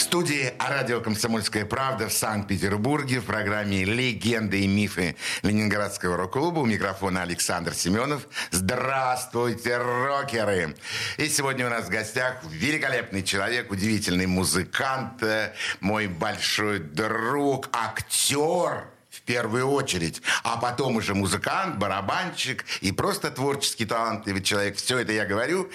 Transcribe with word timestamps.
студии 0.00 0.52
радио 0.58 1.00
«Комсомольская 1.00 1.64
правда» 1.64 2.08
в 2.08 2.12
Санкт-Петербурге 2.12 3.20
в 3.20 3.24
программе 3.24 3.84
«Легенды 3.84 4.60
и 4.60 4.66
мифы 4.66 5.16
Ленинградского 5.42 6.16
рок-клуба». 6.16 6.60
У 6.60 6.66
микрофона 6.66 7.22
Александр 7.22 7.74
Семенов. 7.74 8.28
Здравствуйте, 8.50 9.78
рокеры! 9.78 10.76
И 11.16 11.28
сегодня 11.28 11.66
у 11.66 11.70
нас 11.70 11.86
в 11.86 11.90
гостях 11.90 12.42
великолепный 12.50 13.22
человек, 13.22 13.70
удивительный 13.70 14.26
музыкант, 14.26 15.22
э, 15.22 15.54
мой 15.80 16.06
большой 16.06 16.78
друг, 16.80 17.68
актер– 17.72 18.84
в 18.94 18.97
первую 19.28 19.68
очередь, 19.68 20.22
а 20.42 20.56
потом 20.56 20.96
уже 20.96 21.14
музыкант, 21.14 21.76
барабанщик 21.76 22.64
и 22.80 22.92
просто 22.92 23.30
творческий 23.30 23.84
талантливый 23.84 24.42
человек. 24.42 24.78
Все 24.78 24.98
это 24.98 25.12
я 25.12 25.26
говорю. 25.26 25.70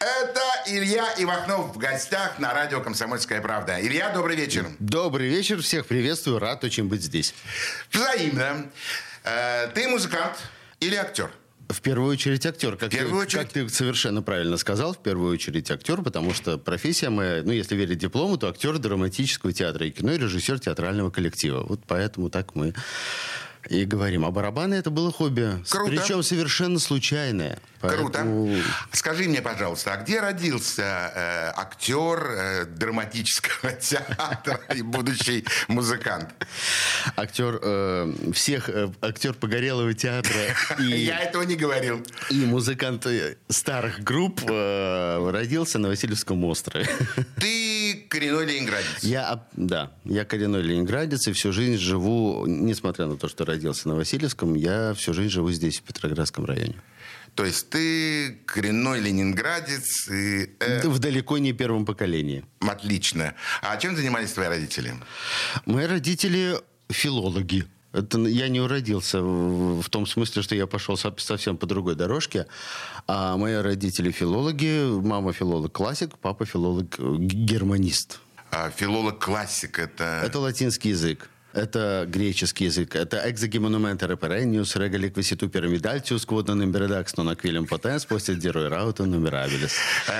Это 0.00 0.40
Илья 0.66 1.06
Ивахнов 1.16 1.76
в 1.76 1.78
гостях 1.78 2.40
на 2.40 2.52
радио 2.52 2.80
«Комсомольская 2.80 3.40
правда». 3.40 3.80
Илья, 3.80 4.10
добрый 4.10 4.34
вечер. 4.34 4.66
Добрый 4.80 5.28
вечер, 5.28 5.62
всех 5.62 5.86
приветствую, 5.86 6.40
рад 6.40 6.64
очень 6.64 6.88
быть 6.88 7.02
здесь. 7.02 7.32
Взаимно. 7.92 8.66
Э, 9.22 9.68
ты 9.72 9.86
музыкант 9.86 10.36
или 10.80 10.96
актер? 10.96 11.30
В 11.68 11.80
первую 11.80 12.12
очередь 12.12 12.46
актер. 12.46 12.76
Как, 12.76 12.90
первую 12.90 13.22
ты, 13.22 13.26
очередь... 13.26 13.42
как 13.42 13.52
ты 13.52 13.68
совершенно 13.68 14.22
правильно 14.22 14.56
сказал, 14.56 14.92
в 14.92 14.98
первую 14.98 15.32
очередь 15.32 15.70
актер, 15.70 16.02
потому 16.02 16.32
что 16.32 16.58
профессия 16.58 17.10
моя, 17.10 17.42
ну, 17.42 17.50
если 17.50 17.74
верить 17.74 17.98
диплому, 17.98 18.36
то 18.36 18.48
актер 18.48 18.78
драматического 18.78 19.52
театра 19.52 19.86
и 19.86 19.90
кино, 19.90 20.12
и 20.12 20.18
режиссер 20.18 20.60
театрального 20.60 21.10
коллектива. 21.10 21.64
Вот 21.66 21.80
поэтому 21.86 22.30
так 22.30 22.54
мы 22.54 22.72
и 23.68 23.84
говорим. 23.84 24.24
А 24.24 24.30
барабаны 24.30 24.74
это 24.74 24.90
было 24.90 25.10
хобби. 25.10 25.62
Круто. 25.68 25.90
Причем 25.90 26.22
совершенно 26.22 26.78
случайное. 26.78 27.58
Поэтому... 27.88 28.46
Круто. 28.46 28.62
Скажи 28.92 29.24
мне, 29.24 29.42
пожалуйста, 29.42 29.92
а 29.92 29.96
где 29.96 30.20
родился 30.20 30.82
э, 31.14 31.52
актер 31.56 32.26
э, 32.30 32.64
драматического 32.66 33.72
театра 33.80 34.60
и 34.74 34.82
будущий 34.82 35.44
музыкант? 35.68 36.34
Актер 37.16 37.58
э, 37.62 38.12
всех, 38.32 38.68
э, 38.68 38.90
актер 39.00 39.34
Погорелого 39.34 39.94
театра. 39.94 40.32
И, 40.78 40.84
Я 40.84 41.20
этого 41.20 41.42
не 41.42 41.56
говорил. 41.56 42.04
И 42.30 42.44
музыкант 42.44 43.06
э, 43.06 43.36
старых 43.48 44.02
групп 44.02 44.42
э, 44.48 45.30
родился 45.30 45.78
на 45.78 45.88
Васильевском 45.88 46.42
острове. 46.44 46.88
Ты 47.40 48.06
коренной 48.08 48.46
ленинградец? 48.46 49.02
Я, 49.02 49.46
да, 49.52 49.92
я 50.04 50.24
коренной 50.24 50.62
ленинградец 50.62 51.26
и 51.28 51.32
всю 51.32 51.52
жизнь 51.52 51.78
живу, 51.78 52.44
несмотря 52.46 53.06
на 53.06 53.16
то, 53.16 53.28
что 53.28 53.44
родился 53.44 53.88
на 53.88 53.94
Васильевском, 53.94 54.54
я 54.54 54.94
всю 54.94 55.12
жизнь 55.12 55.30
живу 55.30 55.50
здесь, 55.52 55.78
в 55.78 55.82
Петроградском 55.82 56.44
районе. 56.44 56.76
То 57.36 57.44
есть 57.44 57.68
ты 57.68 58.38
коренной 58.46 59.00
ленинградец. 59.00 60.08
И, 60.08 60.50
э... 60.58 60.88
В 60.88 60.98
далеко 60.98 61.36
не 61.36 61.52
первом 61.52 61.84
поколении. 61.84 62.44
Отлично. 62.60 63.34
А 63.60 63.76
чем 63.76 63.94
занимались 63.94 64.32
твои 64.32 64.48
родители? 64.48 64.94
Мои 65.66 65.84
родители 65.86 66.58
филологи. 66.88 67.66
Это 67.92 68.18
я 68.20 68.48
не 68.48 68.60
уродился 68.60 69.20
в, 69.20 69.88
том 69.90 70.06
смысле, 70.06 70.42
что 70.42 70.54
я 70.54 70.66
пошел 70.66 70.96
совсем 70.96 71.58
по 71.58 71.66
другой 71.66 71.94
дорожке. 71.94 72.46
А 73.06 73.36
мои 73.36 73.54
родители 73.56 74.10
филологи. 74.10 75.00
Мама 75.00 75.34
филолог-классик, 75.34 76.16
папа 76.18 76.46
филолог-германист. 76.46 78.18
А 78.50 78.70
филолог-классик 78.70 79.78
это... 79.78 80.22
Это 80.24 80.38
латинский 80.38 80.90
язык. 80.90 81.28
Это 81.56 82.04
греческий 82.06 82.66
язык. 82.66 82.94
Это 82.94 83.22
экзогемонумента 83.30 84.06
реперениус, 84.06 84.76
регаликвиситу 84.76 85.48
пирамидальтиус, 85.48 86.26
кводан 86.26 86.62
имбередакс, 86.62 87.16
нон 87.16 87.30
аквилем 87.30 87.66
потенс, 87.66 88.04
после 88.04 88.34
дерой 88.34 88.68
раута 88.68 89.06
нумерабилис. 89.06 89.72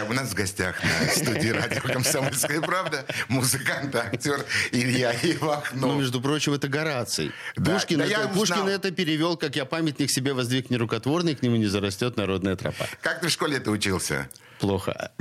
У 0.08 0.12
нас 0.14 0.30
в 0.30 0.34
гостях 0.34 0.82
на 0.82 1.08
студии 1.08 1.48
радио 1.48 1.82
«Комсомольская 1.82 2.62
правда» 2.62 3.04
музыкант, 3.28 3.94
актер 3.94 4.46
Илья 4.72 5.12
Ивахнов. 5.12 5.82
Ну, 5.82 5.98
между 5.98 6.22
прочим, 6.22 6.54
это 6.54 6.68
Гораций. 6.68 7.32
Да, 7.54 7.74
Пушкин, 7.74 7.98
да 7.98 8.06
это, 8.06 8.28
Пушкин 8.28 8.68
это 8.68 8.90
перевел, 8.90 9.36
как 9.36 9.56
я 9.56 9.66
памятник 9.66 10.10
себе 10.10 10.32
воздвиг 10.32 10.70
нерукотворный, 10.70 11.34
к 11.34 11.42
нему 11.42 11.56
не 11.56 11.66
зарастет 11.66 12.16
народная 12.16 12.56
тропа. 12.56 12.86
Как 13.02 13.20
ты 13.20 13.28
в 13.28 13.30
школе 13.30 13.58
это 13.58 13.70
учился? 13.70 14.30
Плохо. 14.58 15.12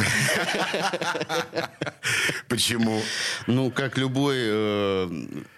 Почему? 2.48 3.02
Ну, 3.48 3.72
как 3.72 3.98
любой 3.98 4.36
э, 4.38 5.10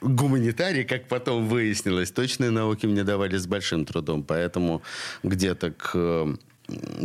гуманитарий, 0.02 0.84
как 0.84 1.08
потом 1.08 1.48
выяснилось, 1.48 2.12
точные 2.12 2.50
науки 2.50 2.86
мне 2.86 3.04
давали 3.04 3.38
с 3.38 3.46
большим 3.46 3.86
трудом. 3.86 4.24
Поэтому 4.24 4.82
где-то 5.24 5.72
к 5.72 6.38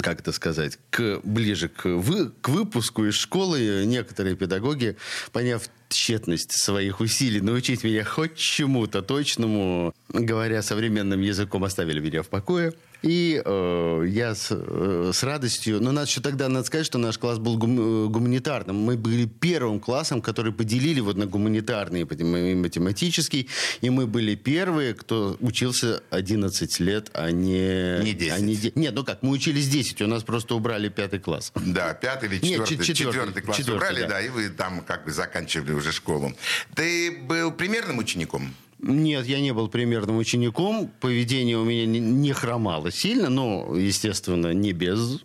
как 0.00 0.20
это 0.20 0.32
сказать, 0.32 0.78
к, 0.90 1.20
ближе 1.22 1.68
к, 1.68 1.84
вы, 1.84 2.30
к 2.30 2.48
выпуску 2.48 3.04
из 3.04 3.14
школы 3.14 3.84
некоторые 3.86 4.34
педагоги, 4.34 4.96
поняв 5.30 5.62
тщетность 5.88 6.52
своих 6.52 7.00
усилий 7.00 7.40
научить 7.40 7.84
меня 7.84 8.04
хоть 8.04 8.34
чему-то 8.34 9.02
точному, 9.02 9.94
говоря 10.08 10.62
современным 10.62 11.20
языком, 11.20 11.62
оставили 11.62 12.00
меня 12.00 12.22
в 12.22 12.28
покое. 12.28 12.72
И 13.02 13.42
э, 13.44 14.04
я 14.08 14.34
с, 14.34 14.48
э, 14.50 15.10
с 15.12 15.22
радостью... 15.22 15.80
Но 15.80 15.92
надо 15.92 16.06
еще 16.06 16.20
тогда 16.20 16.48
надо 16.48 16.66
сказать, 16.66 16.86
что 16.86 16.98
наш 16.98 17.18
класс 17.18 17.38
был 17.38 17.58
гум, 17.58 18.06
э, 18.06 18.08
гуманитарным. 18.08 18.76
Мы 18.76 18.96
были 18.96 19.26
первым 19.26 19.80
классом, 19.80 20.22
который 20.22 20.52
поделили 20.52 21.00
вот 21.00 21.16
на 21.16 21.26
гуманитарный 21.26 22.02
и 22.02 22.54
математический. 22.54 23.48
И 23.80 23.90
мы 23.90 24.06
были 24.06 24.34
первые, 24.34 24.94
кто 24.94 25.36
учился 25.40 26.02
11 26.10 26.80
лет, 26.80 27.10
а 27.12 27.30
не... 27.30 28.02
Не 28.02 28.12
10. 28.12 28.32
А 28.32 28.40
не, 28.40 28.72
нет, 28.74 28.94
ну 28.94 29.04
как, 29.04 29.22
мы 29.22 29.30
учились 29.30 29.68
10, 29.68 30.02
у 30.02 30.06
нас 30.06 30.22
просто 30.22 30.54
убрали 30.54 30.88
пятый 30.88 31.18
класс. 31.18 31.52
Да, 31.54 31.94
пятый 31.94 32.28
или 32.28 32.36
четвертый, 32.38 32.76
нет, 32.76 32.86
четвертый, 32.86 32.94
четвертый 32.94 33.42
класс 33.42 33.56
четвертый, 33.56 33.78
убрали, 33.78 34.00
да. 34.02 34.08
да, 34.08 34.20
и 34.20 34.28
вы 34.28 34.48
там 34.48 34.80
как 34.82 35.04
бы 35.04 35.12
заканчивали 35.12 35.72
уже 35.72 35.92
школу. 35.92 36.32
Ты 36.74 37.10
был 37.10 37.50
примерным 37.50 37.98
учеником? 37.98 38.54
Нет, 38.82 39.26
я 39.26 39.40
не 39.40 39.52
был 39.52 39.68
примерным 39.68 40.18
учеником. 40.18 40.90
Поведение 41.00 41.56
у 41.56 41.64
меня 41.64 41.86
не, 41.86 42.32
хромало 42.32 42.90
сильно, 42.90 43.28
но, 43.28 43.76
естественно, 43.76 44.52
не 44.52 44.72
без... 44.72 45.20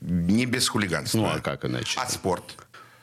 Не 0.00 0.46
без 0.46 0.68
хулиганства. 0.68 1.18
Ну, 1.18 1.26
а 1.26 1.40
как 1.40 1.64
иначе? 1.64 1.98
А 2.00 2.08
спорт? 2.08 2.56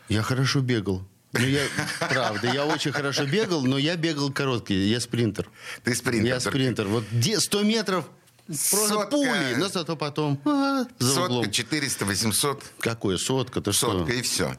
Я 0.08 0.22
хорошо 0.22 0.62
бегал. 0.62 1.04
Ну, 1.34 1.46
я, 1.46 1.62
правда, 2.00 2.52
я 2.52 2.66
очень 2.66 2.92
хорошо 2.92 3.26
бегал, 3.26 3.62
но 3.62 3.78
я 3.78 3.96
бегал 3.96 4.32
короткий, 4.32 4.88
я 4.90 5.00
спринтер. 5.00 5.50
Ты 5.84 5.94
спринтер? 5.94 6.26
Я 6.28 6.40
спринтер. 6.40 6.88
Вот 6.88 7.04
100 7.38 7.64
метров 7.64 8.06
Просто 8.50 8.88
сотка, 8.88 9.10
пули, 9.12 9.56
но 9.58 9.68
зато 9.68 9.96
потом 9.96 10.42
а, 10.44 10.86
за 10.98 11.14
сотка, 11.14 11.32
углом. 11.32 11.52
400, 11.52 12.06
800. 12.06 12.64
Какое 12.80 13.18
сотка? 13.18 13.62
Ты 13.62 13.74
сотка 13.74 14.12
что? 14.12 14.14
и 14.14 14.22
все. 14.24 14.58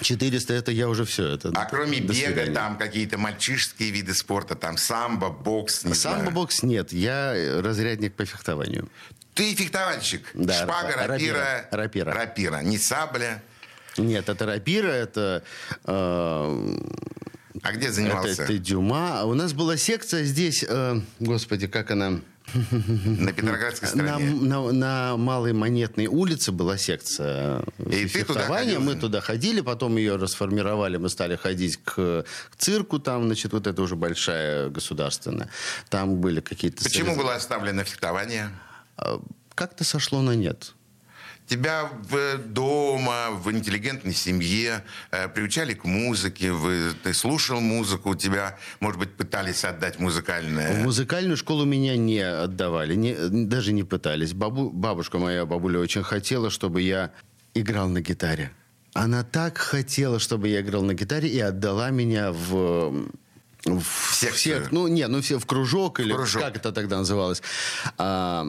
400 0.00 0.52
это 0.54 0.72
я 0.72 0.88
уже 0.88 1.04
все. 1.04 1.28
Это 1.28 1.52
а 1.54 1.64
кроме 1.66 2.00
бега 2.00 2.14
свидания. 2.14 2.52
там 2.52 2.78
какие-то 2.78 3.18
мальчишеские 3.18 3.90
виды 3.90 4.14
спорта, 4.14 4.54
там 4.54 4.76
самбо, 4.76 5.30
бокс, 5.30 5.84
не 5.84 5.94
Самбо, 5.94 6.18
знаю. 6.20 6.34
бокс 6.34 6.62
нет. 6.62 6.92
Я 6.92 7.60
разрядник 7.62 8.14
по 8.14 8.24
фехтованию. 8.24 8.88
Ты 9.34 9.54
фехтовальщик? 9.54 10.26
Да. 10.34 10.62
Шпага, 10.62 11.06
рапира. 11.06 11.68
Рапира. 11.70 12.12
Рапира. 12.12 12.60
Не 12.62 12.78
сабля. 12.78 13.42
Нет, 13.96 14.28
это 14.28 14.46
рапира, 14.46 14.88
это... 14.88 15.42
Э, 15.84 16.76
а 17.62 17.72
где 17.72 17.90
занимался? 17.90 18.42
Это, 18.42 18.42
это 18.44 18.58
Дюма. 18.58 19.20
А 19.20 19.24
у 19.24 19.34
нас 19.34 19.52
была 19.52 19.76
секция 19.76 20.24
здесь, 20.24 20.64
э, 20.68 21.00
господи, 21.20 21.66
как 21.66 21.90
она... 21.90 22.20
На 22.52 23.32
Петроградской 23.32 23.88
стороне? 23.88 24.30
На, 24.30 24.60
на, 24.60 24.72
на 24.72 25.16
Малой 25.16 25.52
Монетной 25.52 26.06
улице 26.06 26.52
была 26.52 26.76
секция 26.76 27.64
И 27.78 28.06
фехтования. 28.06 28.78
Мы 28.78 28.94
туда 28.96 29.20
ходили, 29.20 29.60
потом 29.60 29.96
ее 29.96 30.16
расформировали, 30.16 30.96
мы 30.96 31.08
стали 31.08 31.36
ходить 31.36 31.78
к, 31.78 32.24
к 32.24 32.56
цирку, 32.56 32.98
там, 32.98 33.26
значит, 33.26 33.52
вот 33.52 33.66
это 33.66 33.82
уже 33.82 33.96
большая 33.96 34.68
государственная. 34.68 35.48
Там 35.88 36.16
были 36.16 36.40
какие-то... 36.40 36.84
Почему 36.84 37.16
было 37.16 37.34
оставлено 37.34 37.84
фехтование? 37.84 38.50
А, 38.96 39.20
как-то 39.54 39.84
сошло 39.84 40.22
на 40.22 40.34
нет. 40.34 40.74
Тебя 41.46 41.90
дома, 42.46 43.30
в 43.32 43.50
интеллигентной 43.52 44.14
семье 44.14 44.82
э, 45.10 45.28
приучали 45.28 45.74
к 45.74 45.84
музыке, 45.84 46.52
вы, 46.52 46.92
ты 47.02 47.12
слушал 47.12 47.60
музыку, 47.60 48.14
тебя, 48.14 48.56
может 48.80 48.98
быть, 48.98 49.12
пытались 49.12 49.64
отдать 49.64 49.98
музыкальное? 49.98 50.80
В 50.80 50.84
музыкальную 50.84 51.36
школу 51.36 51.66
меня 51.66 51.96
не 51.98 52.20
отдавали, 52.20 52.94
не, 52.94 53.14
даже 53.46 53.72
не 53.72 53.82
пытались. 53.84 54.32
Бабу, 54.32 54.70
бабушка 54.70 55.18
моя, 55.18 55.44
бабуля, 55.44 55.80
очень 55.80 56.02
хотела, 56.02 56.48
чтобы 56.48 56.80
я 56.80 57.10
играл 57.52 57.88
на 57.88 58.00
гитаре. 58.00 58.50
Она 58.94 59.22
так 59.22 59.58
хотела, 59.58 60.18
чтобы 60.18 60.48
я 60.48 60.62
играл 60.62 60.82
на 60.82 60.94
гитаре, 60.94 61.28
и 61.28 61.40
отдала 61.40 61.90
меня 61.90 62.32
в 62.32 63.06
в 63.64 64.12
всех, 64.12 64.34
всех, 64.34 64.72
ну 64.72 64.88
нет, 64.88 65.08
ну 65.08 65.20
все 65.20 65.38
в 65.38 65.46
кружок 65.46 66.00
или 66.00 66.12
кружок. 66.12 66.42
как 66.42 66.56
это 66.56 66.72
тогда 66.72 66.98
называлось, 66.98 67.42
а, 67.96 68.46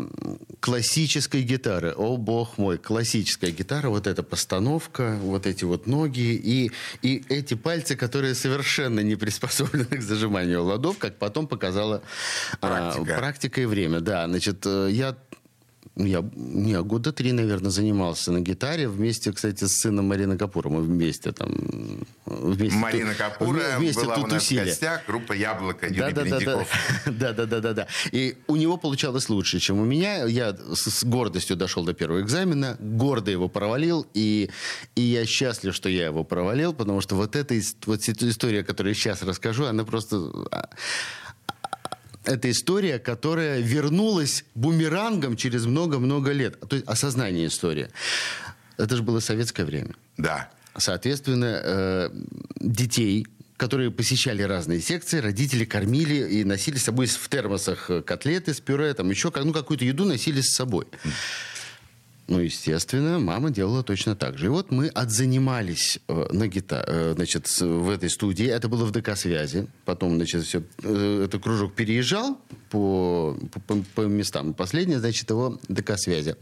классической 0.60 1.42
гитары. 1.44 1.94
О 1.96 2.18
бог 2.18 2.58
мой, 2.58 2.78
классическая 2.78 3.52
гитара, 3.52 3.90
вот 3.90 4.08
эта 4.08 4.24
постановка, 4.24 5.18
вот 5.22 5.46
эти 5.46 5.64
вот 5.64 5.88
ноги 5.88 6.20
и 6.20 6.72
и 7.02 7.24
эти 7.30 7.54
пальцы, 7.54 7.96
которые 7.96 8.36
совершенно 8.36 9.00
не 9.00 9.16
приспособлены 9.16 9.86
к 9.98 10.02
зажиманию 10.02 10.64
ладов, 10.64 10.98
как 10.98 11.18
потом 11.18 11.48
показала 11.48 12.02
практика, 12.60 13.16
а, 13.16 13.20
практика 13.20 13.62
и 13.62 13.66
время. 13.66 14.02
Да, 14.02 14.28
значит, 14.28 14.66
э, 14.66 14.90
я 15.96 16.16
я 16.16 16.24
не, 16.36 16.82
года 16.82 17.12
три, 17.12 17.32
наверное, 17.32 17.72
занимался 17.72 18.32
на 18.32 18.40
гитаре 18.40 18.88
вместе, 18.88 19.32
кстати, 19.32 19.66
с 19.66 19.82
сыном 19.82 20.08
Марины 20.08 20.38
Капура. 20.38 20.70
Мы 20.70 20.82
вместе 20.82 21.32
там... 21.32 22.06
Вместе 22.26 22.78
Марина 22.78 23.12
ту, 23.12 23.18
Капура 23.18 23.62
вместе 23.78 24.02
была 24.02 24.16
у 24.16 24.28
нас 24.28 24.44
тусили. 24.44 24.62
в 24.62 24.66
гостях, 24.66 25.02
группа 25.08 25.34
«Яблоко», 25.34 25.88
Юрий 25.88 26.14
да, 26.14 26.24
да, 26.24 26.40
да, 26.40 26.66
да, 27.06 27.34
да, 27.34 27.46
да, 27.46 27.60
да, 27.60 27.74
да. 27.74 27.88
И 28.12 28.38
у 28.48 28.56
него 28.56 28.78
получалось 28.78 29.30
лучше, 29.30 29.60
чем 29.60 29.80
у 29.80 29.86
меня. 29.86 30.26
Я 30.26 30.54
с, 30.54 30.90
с 30.90 31.04
гордостью 31.04 31.56
дошел 31.56 31.84
до 31.84 31.94
первого 31.94 32.22
экзамена, 32.22 32.78
гордо 32.80 33.32
его 33.32 33.50
провалил, 33.50 34.06
и, 34.14 34.50
и 34.96 35.02
я 35.02 35.26
счастлив, 35.26 35.76
что 35.76 35.90
я 35.90 36.06
его 36.06 36.24
провалил, 36.24 36.74
потому 36.74 37.02
что 37.02 37.16
вот 37.16 37.36
эта 37.36 37.56
вот 37.86 38.08
история, 38.08 38.64
которую 38.64 38.94
я 38.94 39.00
сейчас 39.00 39.22
расскажу, 39.24 39.66
она 39.66 39.84
просто 39.84 40.18
а, 40.52 40.70
это 42.26 42.50
история, 42.52 43.00
которая 43.00 43.60
вернулась 43.60 44.46
бумерангом 44.56 45.36
через 45.36 45.66
много-много 45.66 46.32
лет. 46.32 46.60
То 46.60 46.76
есть 46.76 46.88
осознание 46.88 47.48
истории. 47.48 47.90
Это 48.78 48.96
же 48.96 49.04
было 49.04 49.20
советское 49.20 49.66
время. 49.66 49.96
Да. 50.18 50.50
Соответственно, 50.78 51.62
э, 51.64 52.10
детей, 52.60 53.26
которые 53.58 53.92
посещали 53.92 54.44
разные 54.44 54.82
секции, 54.82 55.20
родители 55.20 55.64
кормили 55.64 56.16
и 56.16 56.44
носили 56.44 56.78
с 56.78 56.84
собой 56.84 57.08
в 57.08 57.30
термосах 57.30 57.90
котлеты 58.06 58.54
с 58.54 58.60
пюре, 58.60 58.94
там 58.94 59.10
еще 59.10 59.32
ну, 59.34 59.54
какую-то 59.54 59.86
еду 59.86 60.06
носили 60.06 60.42
с 60.42 60.56
собой. 60.56 60.86
Ну, 62.28 62.40
естественно, 62.40 63.20
мама 63.20 63.52
делала 63.52 63.84
точно 63.84 64.16
так 64.16 64.38
же. 64.38 64.48
И 64.48 64.50
вот 64.50 64.72
мы 64.72 64.88
отзанимались 64.88 66.00
э, 66.08 66.28
на 66.32 66.48
гитаре, 66.48 66.86
э, 66.88 67.14
значит, 67.16 67.48
в 67.60 67.90
этой 67.90 68.10
студии. 68.10 68.48
Это 68.48 68.68
было 68.68 68.86
в 68.86 68.92
ДК-связи. 68.92 69.68
Потом, 69.86 70.16
значит, 70.16 70.44
все, 70.44 70.64
э, 70.82 71.26
этот 71.26 71.44
кружок 71.44 71.76
переезжал 71.76 72.40
по, 72.72 73.38
по, 73.68 73.76
по 73.94 74.02
местам. 74.02 74.56
Последнее, 74.56 75.00
значит, 75.00 75.30
его 75.30 75.60
ДК-связи. 75.68 76.36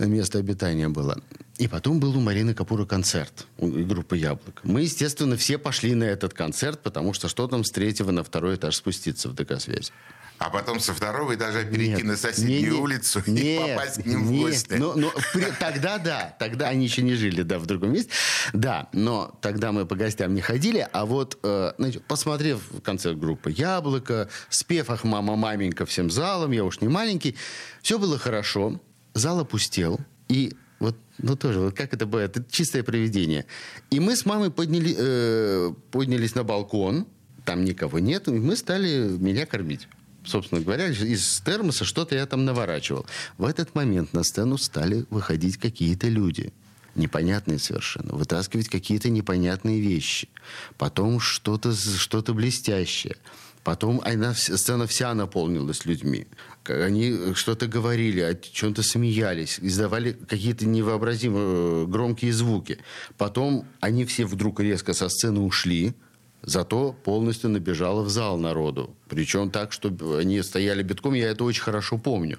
Место 0.00 0.38
обитания 0.38 0.88
было. 0.88 1.22
И 1.58 1.68
потом 1.68 2.00
был 2.00 2.16
у 2.16 2.20
Марины 2.20 2.52
Капура 2.52 2.84
концерт 2.84 3.46
у 3.58 3.68
группы 3.68 4.16
«Яблок». 4.16 4.60
Мы, 4.64 4.82
естественно, 4.82 5.36
все 5.36 5.56
пошли 5.56 5.94
на 5.94 6.02
этот 6.02 6.34
концерт, 6.34 6.80
потому 6.82 7.12
что 7.12 7.28
что 7.28 7.46
там 7.46 7.62
с 7.62 7.70
третьего 7.70 8.10
на 8.10 8.24
второй 8.24 8.56
этаж 8.56 8.74
спуститься 8.74 9.28
в 9.28 9.34
ДК-связи 9.36 9.92
а 10.38 10.50
потом 10.50 10.80
со 10.80 10.92
второго 10.92 11.34
этажа 11.34 11.64
перейти 11.64 11.96
нет, 11.96 12.04
на 12.04 12.16
соседнюю 12.16 12.74
не, 12.74 12.80
улицу 12.80 13.22
нет, 13.26 13.44
и 13.44 13.58
попасть 13.58 14.02
к 14.02 14.06
ним 14.06 14.30
нет, 14.30 14.40
в 14.40 14.40
гости. 14.42 14.74
Но, 14.74 14.94
но, 14.94 15.12
при, 15.32 15.46
тогда 15.58 15.98
да, 15.98 16.36
тогда 16.38 16.68
они 16.68 16.84
еще 16.84 17.02
не 17.02 17.14
жили 17.14 17.42
да, 17.42 17.58
в 17.58 17.66
другом 17.66 17.92
месте. 17.92 18.10
Да, 18.52 18.88
но 18.92 19.38
тогда 19.40 19.72
мы 19.72 19.86
по 19.86 19.94
гостям 19.94 20.34
не 20.34 20.40
ходили, 20.40 20.86
а 20.92 21.06
вот, 21.06 21.38
э, 21.42 21.72
значит, 21.78 22.04
посмотрев 22.04 22.60
концерт 22.82 23.18
группы 23.18 23.52
«Яблоко», 23.52 24.28
спев 24.48 24.90
«Ах, 24.90 25.04
мама, 25.04 25.36
маменька» 25.36 25.86
всем 25.86 26.10
залом, 26.10 26.50
я 26.50 26.64
уж 26.64 26.80
не 26.80 26.88
маленький, 26.88 27.36
все 27.80 27.98
было 27.98 28.18
хорошо, 28.18 28.80
зал 29.14 29.40
опустел, 29.40 30.00
и 30.28 30.54
вот, 30.80 30.96
ну 31.18 31.36
тоже, 31.36 31.60
вот 31.60 31.76
как 31.76 31.94
это 31.94 32.06
бывает, 32.06 32.36
это 32.36 32.50
чистое 32.50 32.82
проведение. 32.82 33.46
И 33.90 34.00
мы 34.00 34.16
с 34.16 34.26
мамой 34.26 34.50
подняли, 34.50 34.94
э, 34.98 35.72
поднялись 35.92 36.34
на 36.34 36.42
балкон, 36.42 37.06
там 37.44 37.64
никого 37.64 38.00
нет, 38.00 38.26
и 38.26 38.32
мы 38.32 38.56
стали 38.56 39.16
меня 39.18 39.46
кормить 39.46 39.86
собственно 40.24 40.60
говоря, 40.60 40.88
из 40.88 41.40
термоса 41.40 41.84
что-то 41.84 42.14
я 42.14 42.26
там 42.26 42.44
наворачивал. 42.44 43.06
В 43.38 43.44
этот 43.44 43.74
момент 43.74 44.12
на 44.12 44.22
сцену 44.22 44.58
стали 44.58 45.04
выходить 45.10 45.56
какие-то 45.56 46.08
люди 46.08 46.52
непонятные 46.94 47.58
совершенно, 47.58 48.14
вытаскивать 48.14 48.68
какие-то 48.68 49.10
непонятные 49.10 49.80
вещи, 49.80 50.28
потом 50.78 51.20
что-то 51.20 51.72
что 51.74 52.22
блестящее. 52.32 53.16
Потом 53.64 54.02
она, 54.04 54.34
сцена 54.34 54.86
вся 54.86 55.14
наполнилась 55.14 55.86
людьми. 55.86 56.26
Они 56.66 57.32
что-то 57.34 57.66
говорили, 57.66 58.20
о 58.20 58.34
чем-то 58.34 58.82
смеялись, 58.82 59.58
издавали 59.58 60.12
какие-то 60.12 60.66
невообразимо 60.66 61.38
э, 61.38 61.86
громкие 61.88 62.34
звуки. 62.34 62.78
Потом 63.16 63.66
они 63.80 64.04
все 64.04 64.26
вдруг 64.26 64.60
резко 64.60 64.92
со 64.92 65.08
сцены 65.08 65.40
ушли, 65.40 65.94
Зато 66.46 66.92
полностью 66.92 67.50
набежало 67.50 68.02
в 68.02 68.10
зал 68.10 68.38
народу. 68.38 68.94
Причем 69.08 69.50
так, 69.50 69.72
что 69.72 69.88
они 70.18 70.42
стояли 70.42 70.82
битком, 70.82 71.14
я 71.14 71.30
это 71.30 71.44
очень 71.44 71.62
хорошо 71.62 71.98
помню. 71.98 72.38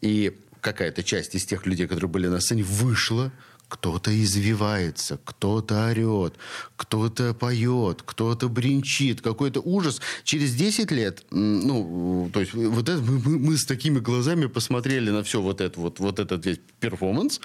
И 0.00 0.36
какая-то 0.60 1.02
часть 1.02 1.34
из 1.34 1.44
тех 1.44 1.66
людей, 1.66 1.86
которые 1.86 2.10
были 2.10 2.28
на 2.28 2.40
сцене, 2.40 2.62
вышла, 2.62 3.32
кто-то 3.68 4.10
извивается, 4.10 5.18
кто-то 5.24 5.86
орет, 5.88 6.34
кто-то 6.76 7.32
поет, 7.32 8.02
кто-то 8.04 8.50
бренчит, 8.50 9.22
какой-то 9.22 9.60
ужас. 9.60 10.02
Через 10.24 10.54
10 10.54 10.90
лет, 10.90 11.24
ну, 11.30 12.28
то 12.34 12.40
есть 12.40 12.52
вот 12.52 12.86
это, 12.86 13.00
мы, 13.00 13.38
мы 13.38 13.56
с 13.56 13.64
такими 13.64 13.98
глазами 13.98 14.44
посмотрели 14.44 15.10
на 15.10 15.22
все 15.22 15.40
вот 15.40 15.62
это 15.62 15.80
вот, 15.80 16.00
вот 16.00 16.18
этот 16.18 16.44
весь 16.44 16.60
перформанс, 16.80 17.40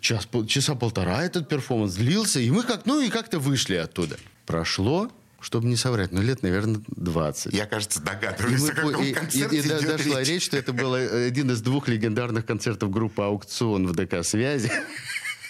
час, 0.00 0.28
часа 0.46 0.76
полтора 0.76 1.24
этот 1.24 1.48
перформанс 1.48 1.94
длился, 1.94 2.38
и 2.38 2.48
мы 2.50 2.62
как, 2.62 2.86
ну 2.86 3.00
и 3.00 3.08
как-то 3.08 3.40
вышли 3.40 3.74
оттуда. 3.74 4.16
Прошло 4.46 5.10
чтобы 5.42 5.66
не 5.66 5.74
соврать, 5.74 6.12
ну, 6.12 6.22
лет, 6.22 6.44
наверное, 6.44 6.80
20. 6.86 7.52
Я, 7.52 7.66
кажется, 7.66 8.00
догадываюсь, 8.00 8.62
о 8.70 8.74
каком 8.74 9.02
и, 9.02 9.12
концерте 9.12 9.56
и, 9.56 9.60
и, 9.60 9.64
и 9.64 9.68
дошла 9.68 10.20
речь. 10.20 10.28
речь, 10.28 10.44
что 10.44 10.56
это 10.56 10.72
был 10.72 10.94
один 10.94 11.50
из 11.50 11.60
двух 11.60 11.88
легендарных 11.88 12.46
концертов 12.46 12.92
группы 12.92 13.22
«АукцЫон» 13.22 13.88
в 13.88 13.92
ДК 13.92 14.24
«Связи». 14.24 14.70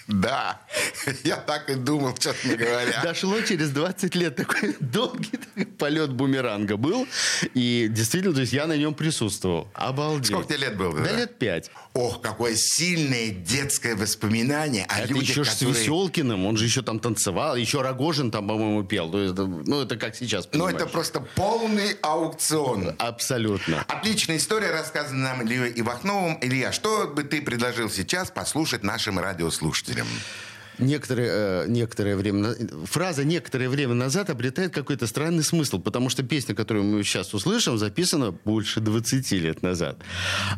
Да, 0.07 0.61
я 1.23 1.37
так 1.37 1.69
и 1.69 1.75
думал, 1.75 2.13
честно 2.17 2.55
говоря. 2.55 3.01
Дошло 3.03 3.39
через 3.41 3.69
20 3.69 4.15
лет 4.15 4.35
такой 4.35 4.75
долгий 4.79 5.39
полет 5.77 6.11
бумеранга 6.11 6.77
был. 6.77 7.07
И 7.53 7.87
действительно, 7.89 8.33
то 8.33 8.41
есть 8.41 8.53
я 8.53 8.67
на 8.67 8.75
нем 8.75 8.93
присутствовал. 8.93 9.69
Обалдеть. 9.73 10.27
Сколько 10.27 10.49
тебе 10.49 10.57
лет 10.67 10.77
было? 10.77 10.99
Да, 10.99 11.05
да? 11.05 11.17
лет 11.17 11.37
пять. 11.39 11.71
Ох, 11.93 12.21
какое 12.21 12.55
сильное 12.55 13.29
детское 13.29 13.95
воспоминание 13.95 14.85
о 14.89 14.99
это 14.99 15.13
людях, 15.13 15.29
еще 15.29 15.43
которые... 15.43 15.73
с 15.75 15.79
Веселкиным, 15.79 16.45
он 16.45 16.57
же 16.57 16.65
еще 16.65 16.81
там 16.81 16.99
танцевал, 16.99 17.55
еще 17.55 17.81
Рогожин 17.81 18.31
там, 18.31 18.47
по-моему, 18.47 18.83
пел. 18.83 19.09
Ну 19.09 19.19
это, 19.19 19.45
ну, 19.45 19.81
это 19.81 19.95
как 19.95 20.15
сейчас, 20.15 20.49
Ну, 20.53 20.67
это 20.67 20.87
просто 20.87 21.21
полный 21.35 21.95
аукцион. 22.01 22.95
Абсолютно. 22.97 23.85
Отличная 23.87 24.37
история 24.37 24.71
рассказана 24.71 25.23
нам 25.29 25.43
Ильей 25.43 25.71
Ивахновым. 25.79 26.37
Илья, 26.41 26.71
что 26.71 27.07
бы 27.07 27.23
ты 27.23 27.41
предложил 27.41 27.89
сейчас 27.89 28.31
послушать 28.31 28.83
нашим 28.83 29.19
радиослушателям? 29.19 29.92
Некоторое, 30.79 31.29
э, 31.29 31.65
некоторое 31.67 32.15
время... 32.15 32.55
Фраза 32.85 33.23
«некоторое 33.23 33.69
время 33.69 33.93
назад» 33.93 34.29
обретает 34.29 34.73
какой-то 34.73 35.07
странный 35.07 35.43
смысл, 35.43 35.79
потому 35.79 36.09
что 36.09 36.23
песня, 36.23 36.55
которую 36.55 36.85
мы 36.85 37.03
сейчас 37.03 37.33
услышим, 37.33 37.77
записана 37.77 38.31
больше 38.31 38.79
20 38.79 39.31
лет 39.33 39.61
назад. 39.61 39.97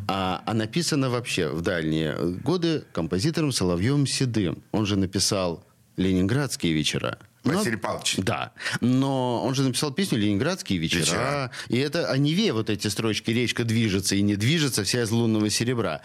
А, 0.08 0.44
а 0.46 0.54
написана 0.54 1.10
вообще 1.10 1.50
в 1.50 1.62
дальние 1.62 2.16
годы 2.44 2.84
композитором 2.94 3.52
Соловьевым 3.52 4.08
Седым. 4.08 4.64
Он 4.72 4.86
же 4.86 4.96
написал 4.96 5.66
«Ленинградские 5.98 6.74
вечера». 6.74 7.20
Василий 7.46 7.78
Павлович. 7.78 8.16
Да. 8.18 8.52
Но 8.82 9.44
он 9.44 9.56
же 9.56 9.64
написал 9.64 9.92
песню 9.92 10.20
«Ленинградские 10.20 10.80
вечера». 10.80 10.96
вечера. 11.00 11.52
И 11.68 11.78
это 11.78 12.10
о 12.10 12.18
Неве 12.18 12.54
вот 12.54 12.70
эти 12.70 12.88
строчки 12.88 13.32
«Речка 13.32 13.64
движется 13.64 14.16
и 14.16 14.22
не 14.22 14.36
движется, 14.36 14.84
вся 14.84 15.04
из 15.04 15.12
лунного 15.12 15.50
серебра». 15.50 16.02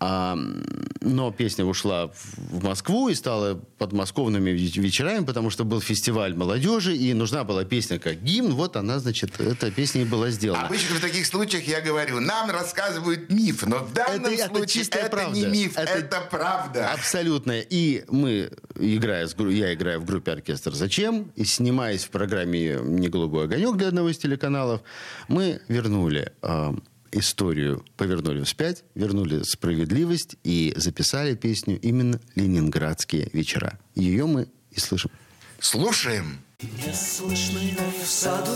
А, 0.00 0.36
но 1.00 1.30
песня 1.30 1.64
ушла 1.64 2.10
в 2.36 2.64
Москву 2.64 3.08
и 3.08 3.14
стала 3.14 3.54
подмосковными 3.78 4.50
вечерами, 4.50 5.24
потому 5.24 5.50
что 5.50 5.64
был 5.64 5.80
фестиваль 5.80 6.34
молодежи, 6.34 6.96
и 6.96 7.12
нужна 7.14 7.44
была 7.44 7.64
песня 7.64 7.98
как 7.98 8.22
гимн. 8.22 8.54
Вот 8.54 8.76
она, 8.76 8.98
значит, 8.98 9.40
эта 9.40 9.70
песня 9.70 10.02
и 10.02 10.04
была 10.04 10.30
сделана. 10.30 10.66
Обычно 10.66 10.96
в 10.96 11.00
таких 11.00 11.26
случаях 11.26 11.66
я 11.66 11.80
говорю, 11.80 12.20
нам 12.20 12.50
рассказывают 12.50 13.30
миф, 13.30 13.64
но 13.66 13.78
в 13.78 13.92
данном 13.92 14.32
это, 14.32 14.46
случае 14.48 14.84
это, 14.84 14.98
это 14.98 15.10
правда. 15.10 15.38
не 15.38 15.46
миф, 15.46 15.76
это, 15.76 15.92
это 15.92 16.20
правда. 16.30 16.92
Абсолютно. 16.92 17.60
И 17.60 18.04
мы, 18.08 18.50
играя, 18.76 19.28
я 19.38 19.74
играю 19.74 20.00
в 20.00 20.04
группе 20.04 20.32
оркестр 20.32 20.74
зачем, 20.78 21.32
и 21.36 21.44
снимаясь 21.44 22.04
в 22.04 22.10
программе 22.10 22.78
«Не 22.82 23.08
голубой 23.08 23.44
огонек» 23.44 23.76
для 23.76 23.88
одного 23.88 24.08
из 24.08 24.18
телеканалов, 24.18 24.80
мы 25.28 25.60
вернули 25.68 26.32
э, 26.42 26.72
историю, 27.12 27.84
повернули 27.96 28.42
вспять, 28.42 28.84
вернули 28.94 29.42
справедливость 29.42 30.36
и 30.44 30.72
записали 30.76 31.34
песню 31.34 31.78
именно 31.80 32.20
«Ленинградские 32.34 33.28
вечера». 33.32 33.78
Ее 33.94 34.26
мы 34.26 34.48
и 34.70 34.80
слышим. 34.80 35.10
Слушаем. 35.60 36.38
Неслышный 36.60 37.76
в 38.02 38.06
саду 38.06 38.52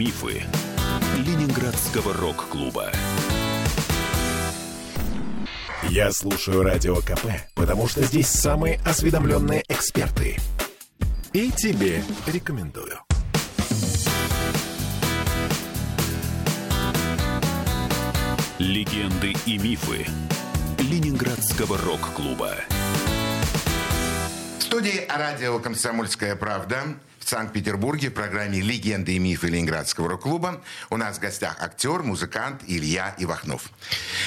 мифы 0.00 0.42
Ленинградского 1.18 2.14
рок-клуба. 2.14 2.90
Я 5.90 6.10
слушаю 6.10 6.62
Радио 6.62 6.96
КП, 7.02 7.26
потому 7.54 7.86
что 7.86 8.02
здесь 8.04 8.28
самые 8.28 8.80
осведомленные 8.86 9.62
эксперты. 9.68 10.38
И 11.34 11.50
тебе 11.50 12.02
рекомендую. 12.26 12.98
Легенды 18.58 19.34
и 19.44 19.58
мифы 19.58 20.06
Ленинградского 20.78 21.76
рок-клуба. 21.76 22.54
В 24.60 24.62
студии 24.62 25.06
радио 25.10 25.58
«Комсомольская 25.58 26.36
правда» 26.36 26.84
Санкт-Петербурге 27.30 28.10
в 28.10 28.14
программе 28.14 28.60
«Легенды 28.60 29.14
и 29.14 29.20
мифы 29.20 29.46
Ленинградского 29.46 30.08
рок-клуба» 30.08 30.60
у 30.90 30.96
нас 30.96 31.18
в 31.18 31.20
гостях 31.20 31.56
актер, 31.60 32.02
музыкант 32.02 32.62
Илья 32.66 33.14
Ивахнов. 33.18 33.70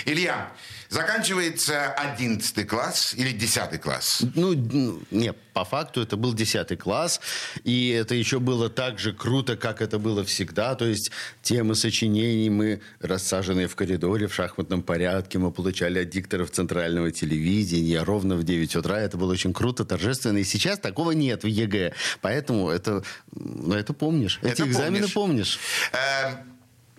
Илья, 0.05 0.53
заканчивается 0.93 1.88
11 1.93 2.67
класс 2.67 3.13
или 3.15 3.31
10 3.31 3.81
класс? 3.81 4.21
Ну, 4.35 4.53
н- 4.53 5.00
не, 5.12 5.33
по 5.33 5.65
факту 5.65 6.01
это 6.01 6.15
был 6.17 6.33
10 6.33 6.77
класс, 6.79 7.19
и 7.63 7.89
это 7.89 8.15
еще 8.15 8.39
было 8.39 8.69
так 8.69 9.00
же 9.00 9.12
круто, 9.13 9.57
как 9.57 9.81
это 9.81 10.00
было 10.00 10.23
всегда. 10.23 10.75
То 10.75 10.85
есть 10.85 11.12
темы 11.41 11.75
сочинений 11.75 12.50
мы, 12.50 12.81
рассаженные 13.00 13.67
в 13.67 13.75
коридоре 13.75 14.27
в 14.27 14.33
шахматном 14.33 14.83
порядке, 14.83 15.39
мы 15.39 15.51
получали 15.51 16.00
от 16.00 16.09
дикторов 16.09 16.51
центрального 16.51 17.12
телевидения 17.12 18.01
ровно 18.03 18.35
в 18.35 18.43
9 18.43 18.75
утра. 18.75 19.00
Это 19.00 19.17
было 19.17 19.31
очень 19.33 19.53
круто, 19.53 19.85
торжественно. 19.85 20.38
И 20.38 20.43
сейчас 20.43 20.79
такого 20.79 21.12
нет 21.12 21.43
в 21.43 21.47
ЕГЭ. 21.47 21.93
Поэтому 22.21 22.69
это, 22.69 23.03
ну, 23.31 23.73
это 23.73 23.93
помнишь. 23.93 24.39
Эти 24.41 24.51
Это 24.53 24.67
экзамены 24.67 25.07
помнишь. 25.07 25.13
помнишь. 25.13 25.59
Эм, 25.91 26.35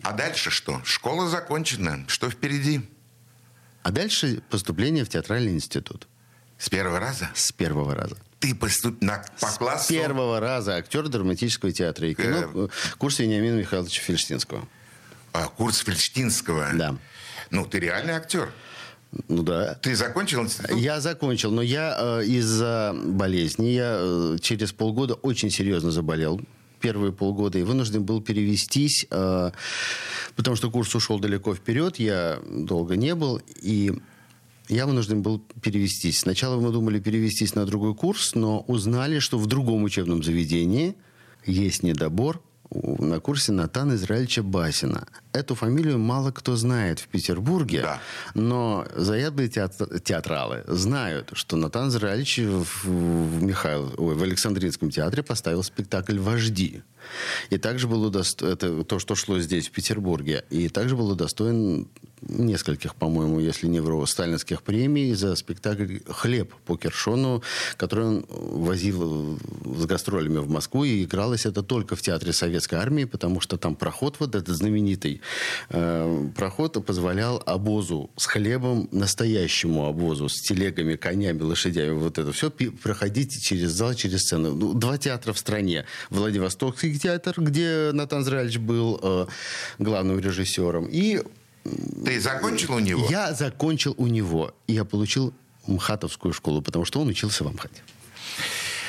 а 0.03 0.13
дальше 0.13 0.51
что? 0.51 0.81
Школа 0.85 1.29
закончена. 1.29 2.05
Что 2.09 2.29
впереди? 2.31 2.81
А 3.85 3.91
дальше 3.91 4.43
поступление 4.49 5.05
в 5.05 5.11
театральный 5.11 5.53
институт. 5.53 6.09
С 6.57 6.71
первого 6.71 6.99
раза? 6.99 7.29
С 7.35 7.53
первого 7.53 7.95
раза. 7.95 8.17
Ты 8.41 8.55
поступ... 8.55 9.01
на... 9.03 9.23
по 9.39 9.47
С 9.47 9.59
классу? 9.59 9.93
первого 9.93 10.41
раза 10.41 10.77
актер 10.77 11.07
драматического 11.09 11.71
театра 11.71 12.09
и 12.09 12.15
кино. 12.15 12.51
Э. 12.55 12.69
Курс 12.97 13.19
Вениамина 13.19 13.57
Михайловича 13.57 14.01
Фельштинского. 14.01 14.67
А, 15.35 15.49
курс 15.49 15.81
Фельштинского? 15.81 16.71
Да. 16.73 16.97
Ну, 17.51 17.67
ты 17.67 17.79
реальный 17.79 18.15
актер. 18.15 18.51
Ну 19.29 19.43
да. 19.43 19.75
Ты 19.75 19.95
закончил 19.95 20.43
институт? 20.43 20.79
Я 20.79 21.01
закончил, 21.01 21.51
но 21.51 21.61
я 21.61 21.95
э, 21.99 22.25
из-за 22.25 22.95
болезни, 22.95 23.67
я 23.67 23.99
э, 23.99 24.37
через 24.41 24.73
полгода 24.73 25.13
очень 25.13 25.51
серьезно 25.51 25.91
заболел 25.91 26.41
первые 26.85 27.13
полгода 27.13 27.59
и 27.59 27.63
вынужден 27.63 28.05
был 28.05 28.21
перевестись, 28.21 29.07
э, 29.11 29.53
потому 30.37 30.57
что 30.57 30.71
курс 30.71 30.95
ушел 30.95 31.19
далеко 31.19 31.55
вперед, 31.55 31.99
я 31.99 32.39
долго 32.47 32.97
не 32.97 33.15
был, 33.15 33.41
и 33.63 33.91
я 34.69 34.85
вынужден 34.87 35.23
был 35.23 35.39
перевестись. 35.63 36.19
Сначала 36.19 36.61
мы 36.61 36.71
думали 36.73 37.01
перевестись 37.01 37.55
на 37.55 37.65
другой 37.65 37.95
курс, 37.95 38.35
но 38.35 38.61
узнали, 38.69 39.19
что 39.19 39.39
в 39.39 39.47
другом 39.47 39.83
учебном 39.85 40.23
заведении 40.23 40.95
есть 41.47 41.83
недобор 41.83 42.43
на 42.71 43.19
курсе 43.19 43.53
Натана 43.53 43.95
Израильевича 43.95 44.43
Басина. 44.43 45.07
Эту 45.35 45.57
фамилию 45.57 45.99
мало 45.99 46.31
кто 46.31 46.55
знает 46.55 47.01
в 47.01 47.09
Петербурге, 47.09 47.83
Да. 47.83 48.01
но 48.35 48.87
заядлые 48.95 49.49
театр- 49.49 49.99
театралы 49.99 50.63
знают, 50.69 51.31
что 51.33 51.57
Натан 51.57 51.89
Израильевич 51.89 52.39
в, 52.39 52.85
в 52.85 53.43
Михаил, 53.43 53.93
ой, 53.99 54.15
в 54.15 54.23
Александринском 54.23 54.91
театре 54.91 55.25
поставил 55.25 55.65
спектакль 55.65 56.21
«Вожди». 56.21 56.83
И 57.51 57.59
также 57.59 57.89
был 57.89 58.05
удостоен, 58.05 58.53
это 58.53 58.85
то, 58.85 58.99
что 59.01 59.15
шло 59.17 59.41
здесь, 59.41 59.69
в 59.69 59.73
Петербурге, 59.73 60.45
и 60.51 60.69
также 60.69 60.95
был 60.97 61.11
удостоен 61.11 61.89
нескольких, 62.23 62.95
по-моему, 62.95 63.41
если 63.41 63.67
не 63.67 63.81
вру, 63.81 64.07
сталинских 64.07 64.63
премий 64.63 65.13
за 65.15 65.37
спектакль 65.37 65.99
«Хлеб» 66.09 66.55
по 66.65 66.77
Кершону, 66.77 67.43
который 67.77 68.07
он 68.07 68.27
возил 68.31 69.39
с 69.65 69.85
гастролями 69.85 70.39
в 70.39 70.49
Москву, 70.49 70.85
и 70.85 71.05
игралось 71.05 71.45
это 71.45 71.63
только 71.63 71.97
в 71.97 72.01
Театре 72.01 72.33
Советской 72.33 72.77
Армии, 72.77 73.05
потому 73.05 73.41
что 73.43 73.59
там 73.59 73.75
проход 73.75 74.17
вот 74.21 74.35
этот 74.35 74.57
знаменитый, 74.57 75.21
э, 75.71 76.29
проход 76.37 76.85
позволял 76.85 77.43
обозу 77.47 78.11
с 78.17 78.27
хлебом, 78.27 78.89
настоящему 78.93 79.87
обозу, 79.87 80.29
с 80.29 80.41
телегами, 80.41 80.97
конями, 80.97 81.43
лошадями, 81.43 81.93
вот 81.93 82.19
это 82.19 82.33
все 82.33 82.51
проходить 82.51 83.43
через 83.43 83.71
зал, 83.71 83.95
через 83.95 84.23
сцену. 84.23 84.55
Ну, 84.55 84.75
два 84.75 84.99
театра 84.99 85.33
в 85.33 85.39
стране. 85.39 85.85
Владивостокский 86.11 86.99
театр, 86.99 87.35
где 87.39 87.91
Натан 87.93 88.23
Израильевич 88.23 88.59
был 88.59 88.99
э, 89.03 89.27
главным 89.79 90.19
режиссером, 90.19 90.87
и 90.91 91.23
Ты 92.05 92.21
закончил 92.21 92.75
у 92.75 92.79
него? 92.79 93.07
я 93.11 93.33
закончил 93.33 93.95
у 93.97 94.07
него. 94.07 94.53
Я 94.67 94.85
получил 94.85 95.33
МХАТовскую 95.67 96.33
школу, 96.35 96.61
потому 96.63 96.85
что 96.85 97.01
он 97.01 97.09
учился 97.09 97.45
в 97.45 97.53
МХАТе. 97.53 97.83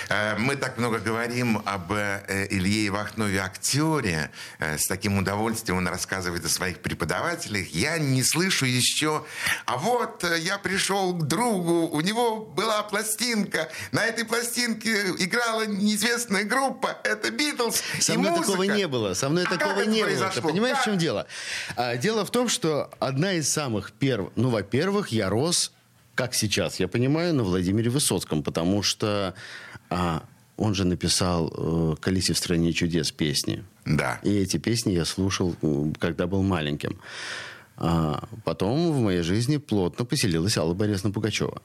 Э, 0.09 0.35
Мы 0.38 0.55
так 0.55 0.77
много 0.77 1.00
говорим 1.00 1.62
об 1.65 1.91
э, 1.91 2.47
Илье 2.50 2.88
Ивахнове, 2.88 3.39
актере. 3.39 4.31
Э, 4.59 4.77
С 4.77 4.88
таким 4.88 5.17
удовольствием 5.17 5.77
он 5.77 5.88
рассказывает 5.88 6.45
о 6.45 6.50
своих 6.50 6.79
преподавателях. 6.79 7.67
Я 7.69 7.97
не 7.97 8.24
слышу 8.24 8.65
еще... 8.65 9.25
А 9.65 9.77
вот 9.77 10.24
я 10.39 10.57
пришел 10.57 11.13
к 11.13 11.24
другу, 11.27 11.88
у 11.88 12.01
него 12.01 12.45
была 12.45 12.83
пластинка. 12.83 13.69
На 13.91 14.05
этой 14.05 14.25
пластинке 14.25 15.09
играла 15.19 15.65
неизвестная 15.65 16.43
группа. 16.43 16.97
Это 17.03 17.31
Битлз 17.31 17.81
Со 18.00 18.13
и 18.13 18.17
мной 18.17 18.31
музыка. 18.31 18.47
такого 18.51 18.63
не 18.63 18.88
было. 18.88 19.13
Со 19.13 19.29
мной 19.29 19.45
А 19.50 19.57
такого 19.57 19.81
не 19.81 20.01
было. 20.03 20.09
Ты 20.12 20.17
произошло? 20.17 20.50
понимаешь, 20.50 20.75
в 20.75 20.79
Как? 20.79 20.85
чем 20.85 20.97
дело? 20.97 21.27
А, 21.75 21.95
дело 21.97 22.25
в 22.25 22.31
том, 22.31 22.50
что 22.50 22.91
одна 23.00 23.33
из 23.33 23.50
самых 23.50 23.91
первых... 23.91 24.31
Ну, 24.35 24.50
во-первых, 24.50 25.09
я 25.09 25.29
рос, 25.29 25.71
как 26.13 26.33
сейчас, 26.33 26.79
я 26.79 26.88
понимаю, 26.88 27.33
на 27.33 27.43
Владимире 27.43 27.89
Высоцком, 27.89 28.43
потому 28.43 28.83
что 28.83 29.33
а, 29.96 30.24
он 30.58 30.74
же 30.75 30.84
написал 30.84 31.54
э, 31.56 31.96
«Колесе 32.02 32.34
в 32.34 32.38
стране 32.38 32.74
чудес» 32.74 33.12
песни. 33.12 33.64
Да. 33.86 34.20
И 34.24 34.30
эти 34.30 34.58
песни 34.58 34.92
я 34.92 35.06
слушал, 35.06 35.56
м, 35.62 35.94
когда 35.96 36.28
был 36.28 36.44
маленьким. 36.44 37.00
А 37.78 38.28
потом 38.44 38.92
в 38.92 39.00
моей 39.00 39.22
жизни 39.22 39.58
плотно 39.58 40.06
поселилась 40.06 40.58
Алла 40.58 40.74
Борисовна 40.74 41.14
Пугачева. 41.14 41.62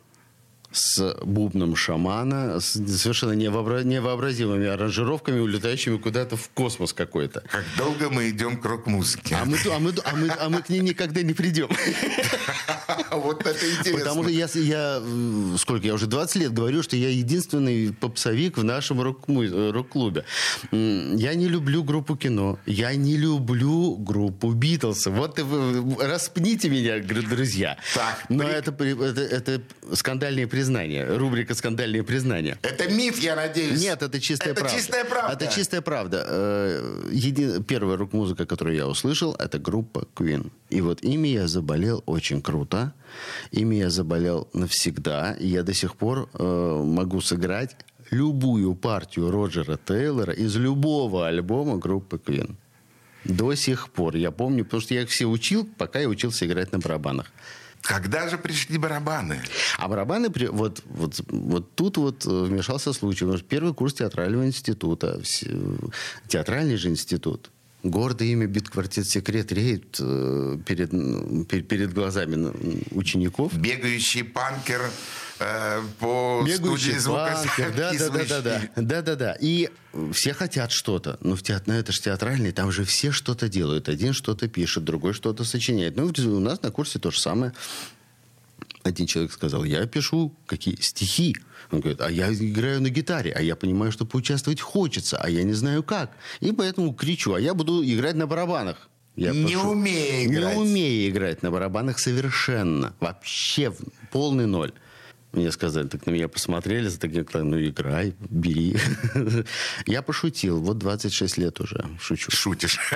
С 0.72 1.16
бубном 1.24 1.74
шамана, 1.76 2.60
с 2.60 2.72
совершенно 2.96 3.32
невообра- 3.32 3.82
невообразимыми 3.84 4.66
аранжировками, 4.68 5.40
улетающими 5.40 5.96
куда-то 5.98 6.36
в 6.36 6.48
космос 6.50 6.92
какой-то. 6.92 7.42
Как 7.50 7.64
долго 7.76 8.08
мы 8.10 8.30
идем 8.30 8.56
к 8.60 8.64
рок-музыке. 8.64 9.36
А 9.40 9.44
мы, 9.44 9.56
а, 9.72 9.78
мы, 9.78 9.92
а, 10.04 10.16
мы, 10.16 10.28
а 10.28 10.48
мы 10.48 10.62
к 10.62 10.68
ней 10.68 10.80
никогда 10.80 11.22
не 11.22 11.32
придем. 11.32 11.68
Вот 13.10 13.44
это 13.44 13.70
интересно. 13.70 13.98
Потому 13.98 14.22
что 14.22 14.32
я, 14.32 14.48
я, 14.54 15.02
сколько, 15.58 15.86
я 15.86 15.94
уже 15.94 16.06
20 16.06 16.36
лет 16.36 16.52
говорю, 16.52 16.82
что 16.82 16.96
я 16.96 17.08
единственный 17.08 17.92
попсовик 17.92 18.56
в 18.56 18.64
нашем 18.64 19.00
рок-клубе. 19.00 20.24
Я 20.70 21.34
не 21.34 21.48
люблю 21.48 21.82
группу 21.82 22.16
кино. 22.16 22.58
Я 22.66 22.94
не 22.94 23.16
люблю 23.16 23.96
группу 23.96 24.52
Битлз. 24.52 25.06
Вот 25.06 25.38
распните 26.00 26.68
меня, 26.68 27.00
друзья. 27.00 27.76
Так, 27.94 28.24
Но 28.28 28.44
при- 28.44 28.52
это, 28.52 28.84
это, 28.84 29.20
это 29.20 29.62
скандальные 29.94 30.46
признания. 30.60 31.04
Рубрика 31.16 31.54
«Скандальные 31.54 32.02
признания». 32.02 32.58
Это 32.62 32.88
миф, 32.88 33.18
я 33.18 33.36
надеюсь. 33.36 33.80
Нет, 33.80 34.02
это 34.02 34.20
чистая 34.20 34.52
Это 34.52 34.60
правда. 34.60 34.76
чистая 34.78 35.04
правда. 35.04 35.32
Это 35.44 35.54
чистая 35.54 35.80
правда. 35.80 36.24
Э, 36.28 37.08
еди- 37.12 37.62
Первая 37.64 37.96
рок-музыка, 37.96 38.44
которую 38.46 38.76
я 38.76 38.86
услышал, 38.86 39.34
это 39.38 39.58
группа 39.58 40.06
Queen. 40.14 40.50
И 40.70 40.80
вот 40.80 41.02
ими 41.02 41.28
я 41.28 41.46
заболел 41.48 42.02
очень 42.06 42.42
круто. 42.42 42.92
Ими 43.52 43.76
я 43.76 43.90
заболел 43.90 44.48
навсегда. 44.52 45.36
И 45.40 45.46
я 45.48 45.62
до 45.62 45.72
сих 45.74 45.94
пор 45.96 46.28
э, 46.34 46.82
могу 46.84 47.20
сыграть 47.20 47.76
любую 48.10 48.74
партию 48.74 49.30
Роджера 49.30 49.78
Тейлора 49.86 50.32
из 50.34 50.56
любого 50.56 51.26
альбома 51.28 51.78
группы 51.78 52.16
Queen. 52.26 52.54
До 53.24 53.54
сих 53.54 53.88
пор. 53.90 54.16
Я 54.16 54.30
помню, 54.30 54.64
потому 54.64 54.80
что 54.82 54.94
я 54.94 55.02
их 55.02 55.08
все 55.10 55.26
учил, 55.26 55.68
пока 55.78 56.00
я 56.00 56.08
учился 56.08 56.44
играть 56.46 56.72
на 56.72 56.78
барабанах. 56.78 57.26
Когда 57.90 58.28
же 58.28 58.38
пришли 58.38 58.78
барабаны? 58.78 59.42
А 59.76 59.88
барабаны, 59.88 60.30
вот, 60.52 60.80
вот, 60.84 61.20
вот 61.26 61.74
тут 61.74 61.96
вот 61.96 62.24
э, 62.24 62.28
вмешался 62.44 62.92
случай. 62.92 63.26
Первый 63.48 63.74
курс 63.74 63.94
театрального 63.94 64.46
института, 64.46 65.20
театральный 66.28 66.76
же 66.76 66.88
институт, 66.88 67.50
Гордое 67.82 68.28
имя 68.28 68.46
бит-квартет 68.46 69.06
«Секрет» 69.06 69.52
реет 69.52 69.96
э, 70.00 70.58
перед, 70.66 70.90
перед 71.66 71.94
глазами 71.94 72.52
учеников. 72.94 73.54
Бегающий 73.56 74.22
панкер 74.22 74.82
э, 75.38 75.80
по 75.98 76.42
Бегающий 76.44 76.56
студии 76.56 76.98
звукозаписи. 76.98 77.72
Да, 77.76 77.92
да, 77.92 78.10
да, 78.10 78.24
да, 78.24 78.40
да, 78.40 78.70
да, 78.76 79.02
да, 79.02 79.14
да. 79.16 79.36
И 79.40 79.70
все 80.12 80.34
хотят 80.34 80.72
что-то. 80.72 81.18
Но 81.22 81.36
в 81.36 81.42
театр, 81.42 81.68
ну, 81.68 81.74
это 81.74 81.92
же 81.92 82.02
театральный, 82.02 82.52
там 82.52 82.70
же 82.70 82.84
все 82.84 83.12
что-то 83.12 83.48
делают. 83.48 83.88
Один 83.88 84.12
что-то 84.12 84.46
пишет, 84.46 84.84
другой 84.84 85.14
что-то 85.14 85.44
сочиняет. 85.44 85.96
Ну, 85.96 86.04
у 86.06 86.40
нас 86.40 86.60
на 86.60 86.70
курсе 86.70 86.98
то 86.98 87.10
же 87.10 87.18
самое. 87.18 87.54
Один 88.82 89.06
человек 89.06 89.32
сказал, 89.32 89.64
я 89.64 89.86
пишу 89.86 90.34
какие 90.46 90.76
стихи. 90.80 91.36
Он 91.70 91.80
говорит, 91.80 92.00
а 92.00 92.10
я 92.10 92.32
играю 92.32 92.80
на 92.80 92.90
гитаре, 92.90 93.32
а 93.32 93.40
я 93.40 93.54
понимаю, 93.54 93.92
что 93.92 94.04
поучаствовать 94.04 94.60
хочется, 94.60 95.18
а 95.18 95.28
я 95.30 95.42
не 95.44 95.52
знаю 95.52 95.82
как. 95.82 96.10
И 96.40 96.52
поэтому 96.52 96.92
кричу, 96.92 97.34
а 97.34 97.40
я 97.40 97.54
буду 97.54 97.84
играть 97.84 98.16
на 98.16 98.26
барабанах. 98.26 98.88
Я 99.16 99.32
Не 99.32 99.42
прошу- 99.44 99.70
умея 99.70 100.24
играть. 100.24 100.56
Не 100.56 100.60
умея 100.62 101.10
играть 101.10 101.42
на 101.42 101.50
барабанах 101.50 101.98
совершенно. 101.98 102.94
Вообще 103.00 103.72
полный 104.10 104.46
ноль. 104.46 104.72
Мне 105.32 105.52
сказали, 105.52 105.86
так 105.86 106.06
на 106.06 106.10
меня 106.10 106.26
посмотрели, 106.28 106.88
за 106.88 106.98
таким, 106.98 107.24
ну 107.34 107.60
играй, 107.64 108.14
бери. 108.18 108.76
Я 109.86 110.02
пошутил, 110.02 110.60
вот 110.60 110.78
26 110.78 111.38
лет 111.38 111.60
уже 111.60 111.84
шучу. 112.00 112.30
Шутишь. 112.30 112.78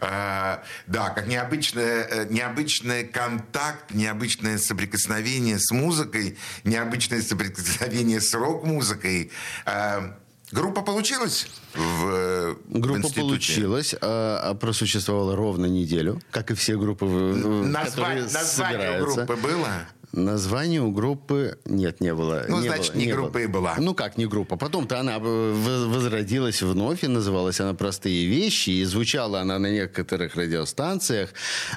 А, 0.00 0.62
Да, 0.86 1.10
как 1.10 1.26
необычный, 1.26 2.26
необычный 2.30 3.04
контакт, 3.04 3.92
необычное 3.92 4.58
соприкосновение 4.58 5.58
с 5.58 5.70
музыкой, 5.70 6.36
необычное 6.64 7.22
соприкосновение 7.22 8.20
с 8.20 8.32
рок-музыкой. 8.34 9.30
А, 9.66 10.16
Группа 10.52 10.82
получилась 10.82 11.46
в, 11.74 12.06
э, 12.08 12.54
в 12.66 12.80
Группа 12.80 12.98
институте? 12.98 13.20
получилась, 13.20 13.94
а, 14.00 14.40
а 14.50 14.54
просуществовала 14.54 15.36
ровно 15.36 15.66
неделю, 15.66 16.20
как 16.32 16.50
и 16.50 16.54
все 16.54 16.76
группы, 16.76 17.04
в- 17.04 17.32
в- 17.34 17.66
Назва- 17.68 17.84
которые 17.90 18.22
Название 18.22 18.44
собираются. 18.44 19.24
группы 19.26 19.36
было? 19.40 19.68
Название 20.12 20.80
у 20.80 20.90
группы 20.90 21.58
нет, 21.64 22.00
не 22.00 22.12
было. 22.14 22.44
Ну, 22.48 22.60
не 22.60 22.68
значит, 22.68 22.92
было, 22.94 23.00
не 23.00 23.06
не 23.06 23.12
группа 23.12 23.32
было. 23.32 23.42
и 23.42 23.46
была. 23.46 23.74
Ну 23.78 23.94
как 23.94 24.18
не 24.18 24.26
группа? 24.26 24.56
Потом-то 24.56 24.98
она 24.98 25.18
воз- 25.18 25.84
возродилась 25.86 26.62
вновь, 26.62 27.04
и 27.04 27.06
называлась 27.06 27.60
она 27.60 27.74
«Простые 27.74 28.26
вещи», 28.26 28.70
и 28.70 28.84
звучала 28.84 29.40
она 29.40 29.58
на 29.58 29.70
некоторых 29.70 30.34
радиостанциях, 30.34 31.30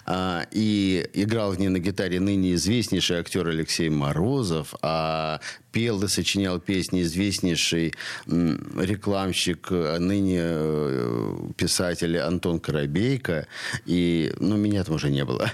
а, 0.06 0.46
и 0.52 1.08
играл 1.14 1.52
в 1.52 1.60
ней 1.60 1.70
на 1.70 1.78
гитаре 1.80 2.20
ныне 2.20 2.56
известнейший 2.56 3.18
актер 3.20 3.48
Алексей 3.48 3.90
Морозов, 3.90 4.74
а 4.82 5.40
пел 5.72 6.02
и 6.04 6.08
сочинял 6.08 6.60
песни 6.60 7.02
известнейший 7.04 7.94
рекламщик, 8.28 9.68
а 9.72 10.00
ныне 10.00 10.40
э, 10.42 11.36
писатель 11.56 12.18
Антон 12.20 12.60
Коробейко, 12.60 13.48
и, 13.86 14.34
ну, 14.40 14.58
меня 14.58 14.84
там 14.84 14.96
уже 14.96 15.10
не 15.10 15.24
было. 15.26 15.52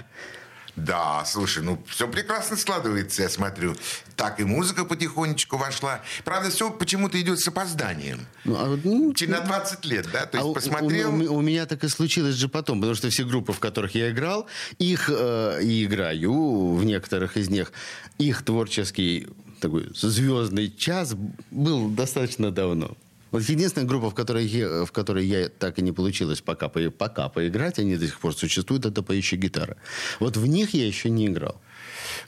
Да, 0.84 1.24
слушай, 1.26 1.62
ну 1.62 1.82
все 1.86 2.08
прекрасно 2.08 2.56
складывается, 2.56 3.22
я 3.22 3.28
смотрю. 3.28 3.74
Так 4.16 4.40
и 4.40 4.44
музыка 4.44 4.84
потихонечку 4.84 5.56
вошла. 5.56 6.00
Правда, 6.24 6.50
все 6.50 6.70
почему-то 6.70 7.20
идет 7.20 7.40
с 7.40 7.48
опозданием. 7.48 8.20
Ну, 8.44 8.56
а 8.56 8.78
ну, 8.82 9.12
на 9.26 9.40
20 9.40 9.84
лет, 9.84 10.08
да? 10.12 10.26
То 10.26 10.38
есть 10.38 10.50
А 10.50 10.52
посмотрел... 10.52 11.14
У, 11.14 11.18
у- 11.18 11.36
у 11.36 11.40
меня 11.40 11.66
так 11.66 11.84
и 11.84 11.88
случилось 11.88 12.34
же 12.34 12.48
потом, 12.48 12.80
потому 12.80 12.94
что 12.94 13.10
все 13.10 13.24
группы, 13.24 13.52
в 13.52 13.58
которых 13.60 13.94
я 13.94 14.10
играл, 14.10 14.46
их 14.78 15.10
э, 15.12 15.60
и 15.62 15.84
играю 15.84 16.74
в 16.74 16.84
некоторых 16.84 17.36
из 17.36 17.48
них, 17.48 17.72
их 18.18 18.42
творческий 18.42 19.28
такой 19.60 19.90
звездный 19.94 20.70
час 20.70 21.14
был 21.50 21.88
достаточно 21.90 22.50
давно. 22.50 22.96
Вот 23.30 23.42
единственная 23.42 23.86
группа, 23.86 24.10
в 24.10 24.14
которой, 24.14 24.44
я, 24.46 24.84
в 24.84 24.92
которой 24.92 25.24
я 25.26 25.48
так 25.48 25.78
и 25.78 25.82
не 25.82 25.92
получилось 25.92 26.40
пока, 26.40 26.68
по- 26.68 26.90
пока 26.90 27.28
поиграть, 27.28 27.78
они 27.78 27.96
до 27.96 28.06
сих 28.06 28.18
пор 28.18 28.34
существуют, 28.34 28.86
это 28.86 29.02
поющая 29.02 29.38
гитара. 29.38 29.76
Вот 30.18 30.36
в 30.36 30.46
них 30.46 30.74
я 30.74 30.86
еще 30.86 31.10
не 31.10 31.26
играл. 31.26 31.60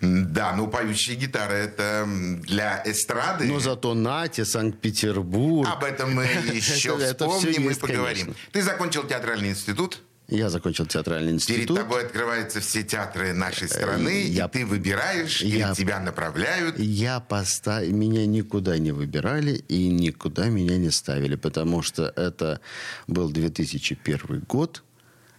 Да, 0.00 0.54
ну 0.56 0.68
поющие 0.68 1.16
гитары 1.16 1.54
это 1.54 2.06
для 2.42 2.82
эстрады. 2.86 3.46
Но 3.46 3.60
зато 3.60 3.94
Нате, 3.94 4.44
Санкт-Петербург. 4.44 5.68
Об 5.68 5.84
этом 5.84 6.14
мы 6.14 6.24
еще 6.52 6.96
вспомним 6.98 7.70
и 7.70 7.74
поговорим. 7.74 8.34
Ты 8.52 8.62
закончил 8.62 9.04
театральный 9.04 9.50
институт. 9.50 10.00
Я 10.28 10.48
закончил 10.48 10.86
театральный 10.86 11.32
Перед 11.38 11.42
институт. 11.42 11.76
тобой 11.76 12.04
открываются 12.06 12.60
все 12.60 12.82
театры 12.82 13.32
нашей 13.34 13.68
страны, 13.68 14.24
я- 14.26 14.46
и 14.46 14.48
ты 14.50 14.64
выбираешь, 14.64 15.42
я- 15.42 15.74
тебя 15.74 16.00
направляют. 16.00 16.78
Я 16.78 17.20
поставил, 17.20 17.94
меня 17.94 18.24
никуда 18.26 18.78
не 18.78 18.92
выбирали 18.92 19.62
и 19.68 19.88
никуда 19.88 20.46
меня 20.48 20.78
не 20.78 20.90
ставили, 20.90 21.34
потому 21.34 21.82
что 21.82 22.04
это 22.16 22.60
был 23.08 23.30
2001 23.30 24.40
год. 24.48 24.82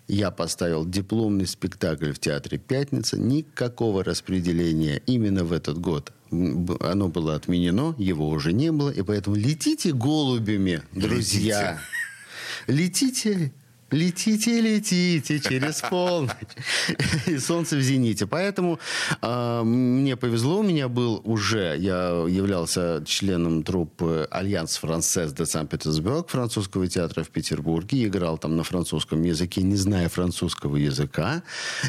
Я 0.10 0.32
поставил 0.32 0.86
дипломный 0.86 1.48
спектакль 1.48 2.12
в 2.12 2.20
театре 2.20 2.58
«Пятница». 2.60 3.18
Никакого 3.18 4.04
распределения 4.04 5.02
именно 5.08 5.46
в 5.46 5.54
этот 5.54 5.80
год. 5.80 6.12
Оно 6.30 7.08
было 7.08 7.36
отменено, 7.36 7.96
его 7.98 8.28
уже 8.28 8.52
не 8.52 8.72
было. 8.72 8.90
И 8.90 9.02
поэтому 9.02 9.38
летите 9.38 9.94
голубями, 9.94 10.82
друзья. 10.92 11.80
Летите, 12.68 13.14
летите, 13.22 13.54
летите 13.94 15.40
через 15.40 15.82
полночь. 15.82 16.34
И 17.28 17.38
солнце 17.38 17.78
в 17.78 17.82
зените. 17.82 18.28
Поэтому 18.28 18.80
а, 19.22 19.64
мне 19.64 20.16
повезло. 20.16 20.60
У 20.60 20.64
меня 20.64 20.88
был 20.88 21.22
уже, 21.24 21.76
я 21.80 22.26
являлся 22.28 23.04
членом 23.06 23.64
труппы 23.64 24.28
Alliance 24.32 24.78
Française 24.78 25.34
de 25.34 25.46
Санкт-Петербург 25.46 26.30
французского 26.30 26.88
театра 26.88 27.24
в 27.24 27.30
Петербурге. 27.30 28.06
Играл 28.06 28.38
там 28.38 28.58
на 28.58 28.64
французском 28.64 29.24
языке, 29.24 29.62
не 29.62 29.76
зная 29.76 30.10
французского 30.10 30.78
языка. 30.78 31.44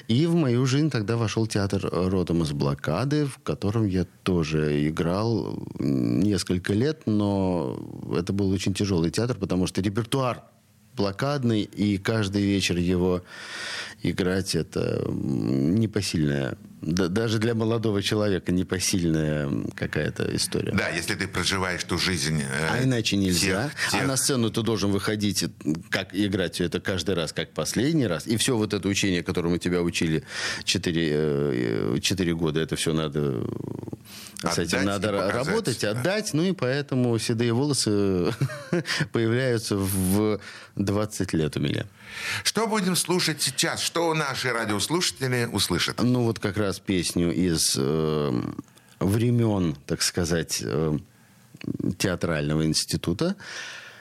И 0.08 0.26
в 0.26 0.34
мою 0.34 0.66
жизнь 0.66 0.90
тогда 0.90 1.16
вошел 1.16 1.46
театр 1.46 1.88
родом 1.92 2.42
из 2.42 2.52
блокады, 2.52 3.26
в 3.26 3.38
котором 3.38 3.86
я 3.86 4.06
тоже 4.22 4.88
играл 4.88 5.58
несколько 5.78 6.72
лет, 6.72 7.02
но 7.06 7.78
это 8.16 8.32
был 8.32 8.50
очень 8.50 8.74
тяжелый 8.74 9.10
театр, 9.10 9.36
потому 9.36 9.66
что 9.66 9.80
репертуар 9.80 10.42
блокадный, 10.96 11.62
и 11.62 11.98
каждый 11.98 12.42
вечер 12.42 12.76
его 12.76 13.22
играть 14.02 14.54
это 14.54 15.04
непосильная, 15.08 16.56
да- 16.86 17.08
даже 17.08 17.38
для 17.38 17.54
молодого 17.54 18.02
человека 18.02 18.52
непосильная 18.52 19.50
какая-то 19.74 20.34
история. 20.36 20.72
Да, 20.72 20.88
если 20.88 21.14
ты 21.14 21.26
проживаешь 21.26 21.82
ту 21.84 21.98
жизнь... 21.98 22.42
э, 22.42 22.68
А 22.70 22.82
иначе 22.84 23.16
нельзя. 23.16 23.70
тех- 23.70 23.90
тех- 23.92 24.02
А 24.02 24.06
на 24.06 24.16
сцену 24.16 24.50
ты 24.50 24.62
должен 24.62 24.90
выходить, 24.90 25.42
и 25.42 25.48
как 25.90 26.14
играть 26.14 26.54
все 26.54 26.64
это 26.64 26.80
каждый 26.80 27.14
раз, 27.14 27.32
как 27.32 27.50
последний 27.52 28.06
раз. 28.06 28.26
И 28.26 28.36
все 28.36 28.56
вот 28.56 28.74
это 28.74 28.88
учение, 28.88 29.22
которому 29.22 29.58
тебя 29.58 29.82
учили 29.82 30.24
4, 30.64 32.34
года, 32.34 32.60
это 32.60 32.76
все 32.76 32.92
надо... 32.92 33.42
С 34.42 34.58
этим 34.58 34.78
Отдать 34.80 34.84
надо 34.84 35.08
показать, 35.12 35.46
работать, 35.46 35.78
да. 35.80 35.90
отдать. 35.92 36.34
Ну 36.34 36.42
и 36.42 36.52
поэтому 36.52 37.18
седые 37.18 37.54
волосы 37.54 38.30
появляются 39.12 39.76
в 39.76 40.38
20 40.76 41.32
лет 41.32 41.56
у 41.56 41.60
меня. 41.60 41.86
Что 42.42 42.66
будем 42.66 42.96
слушать 42.96 43.42
сейчас? 43.42 43.80
Что 43.82 44.12
наши 44.14 44.50
радиослушатели 44.50 45.48
услышат? 45.50 46.00
Ну 46.02 46.24
вот 46.24 46.38
как 46.38 46.56
раз 46.56 46.78
песню 46.78 47.32
из 47.32 47.74
э, 47.76 48.42
времен, 49.00 49.76
так 49.86 50.02
сказать, 50.02 50.60
э, 50.62 50.98
театрального 51.98 52.64
института. 52.64 53.36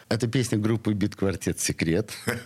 Это 0.10 0.28
песня 0.28 0.58
группы 0.58 0.93
«Бит-квартет 0.93 1.60
Секрет». 1.60 2.12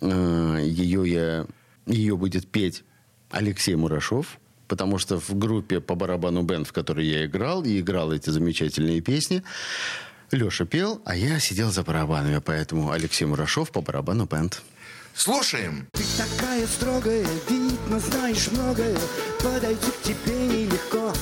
Э, 0.00 0.58
Ее, 0.62 1.10
я, 1.10 1.46
ее 1.86 2.16
будет 2.16 2.46
петь 2.46 2.84
Алексей 3.30 3.74
Мурашов, 3.74 4.38
потому 4.68 4.98
что 4.98 5.18
в 5.18 5.34
группе 5.34 5.80
по 5.80 5.94
барабану 5.94 6.42
бенд, 6.42 6.68
в 6.68 6.72
которой 6.72 7.06
я 7.06 7.24
играл, 7.24 7.64
и 7.64 7.80
играл 7.80 8.12
эти 8.12 8.30
замечательные 8.30 9.00
песни, 9.00 9.42
Леша 10.30 10.66
пел, 10.66 11.00
а 11.04 11.16
я 11.16 11.40
сидел 11.40 11.70
за 11.70 11.82
барабанами, 11.82 12.38
поэтому 12.38 12.90
Алексей 12.90 13.24
Мурашов 13.24 13.70
по 13.70 13.80
барабану 13.80 14.26
бенд. 14.26 14.62
Слушаем. 15.14 15.88
Ты 15.92 16.04
такая 16.16 16.64
строгая, 16.66 17.26
видно, 17.48 17.98
знаешь 17.98 18.48
многое 18.52 18.96
Подойти 19.42 19.90
к 19.90 20.02
тебе 20.02 20.46
нелегко 20.46 21.12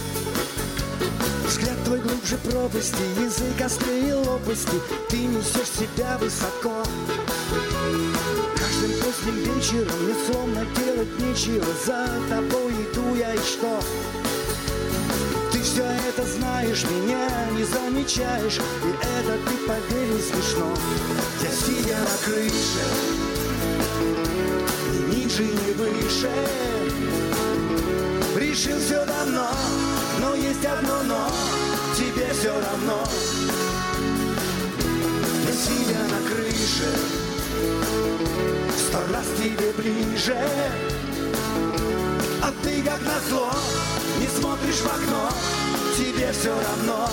Взгляд 1.46 1.82
твой 1.84 2.00
глубже 2.00 2.36
пропасти, 2.36 3.02
язык 3.18 3.58
острее 3.58 4.16
лопасти 4.16 4.78
Ты 5.08 5.16
несешь 5.16 5.70
себя 5.78 6.18
высоко 6.18 6.84
Каждым 8.58 9.00
поздним 9.00 9.54
вечером 9.54 10.02
мне 10.02 10.14
словно 10.26 10.66
делать 10.76 11.18
нечего 11.18 11.64
За 11.86 12.06
тобой 12.28 12.74
иду 12.74 13.14
я 13.14 13.32
и 13.32 13.38
что? 13.38 13.80
Знаешь, 16.76 16.90
меня 16.90 17.28
не 17.52 17.64
замечаешь 17.64 18.58
И 18.58 19.06
это 19.06 19.38
ты 19.48 19.56
поверь 19.66 20.20
смешно. 20.20 20.74
Я 21.42 21.50
сидя 21.50 21.96
на 21.98 22.24
крыше 22.24 22.84
ни 24.92 25.14
ниже, 25.14 25.44
ни 25.44 25.72
выше. 25.72 26.30
Решил 28.36 28.78
все 28.78 29.04
давно, 29.06 29.48
но 30.20 30.34
есть 30.34 30.64
одно 30.66 31.02
но 31.04 31.30
Тебе 31.96 32.30
все 32.38 32.52
равно. 32.52 33.04
Я 35.46 35.52
сидя 35.52 35.98
на 36.10 36.28
крыше 36.28 36.92
Сто 38.76 38.98
раз 39.12 39.26
тебе 39.38 39.72
ближе. 39.78 40.36
А 42.42 42.52
ты 42.62 42.82
как 42.82 43.00
назло 43.02 43.50
Не 44.20 44.26
смотришь 44.26 44.80
в 44.80 44.86
окно 44.86 45.30
Тебе 46.16 46.33
все 46.33 46.48
равно. 46.48 47.11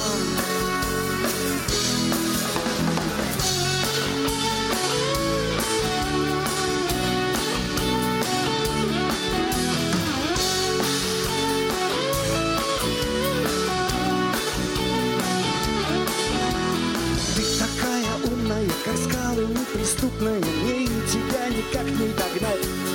Ты 17.35 17.43
такая 17.59 18.05
умная, 18.23 18.69
как 18.85 18.95
скалы 18.97 19.47
неприступная 19.47 20.39
Мне 20.39 20.83
и 20.83 20.87
тебя 20.87 21.49
никак 21.49 21.85
не 21.87 22.07
догнать 22.13 22.92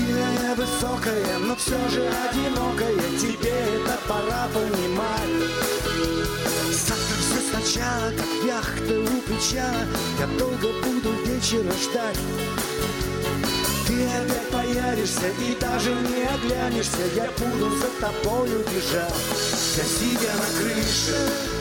Стильная, 0.00 0.54
высокая, 0.54 1.38
но 1.40 1.54
все 1.56 1.76
же 1.90 2.08
одинокая 2.08 2.94
Тебе 3.18 3.50
это 3.50 3.98
пора 4.08 4.48
понимать. 4.54 5.50
Завтра 6.70 7.16
все 7.20 7.40
сначала, 7.50 8.10
как 8.10 8.46
яхта 8.46 8.98
у 8.98 9.20
причала 9.22 9.84
Я 10.18 10.26
долго 10.38 10.68
буду 10.82 11.12
вечера 11.24 11.72
ждать. 11.82 12.18
Ты 13.86 14.06
опять 14.06 14.48
появишься 14.50 15.28
и 15.38 15.54
даже 15.60 15.90
не 15.90 16.24
оглянешься. 16.24 17.02
Я 17.14 17.30
буду 17.32 17.76
за 17.76 17.88
тобою 18.00 18.60
бежать. 18.60 19.14
Я 19.76 19.84
сидя 19.84 20.32
на 20.32 20.60
крыше 20.60 21.59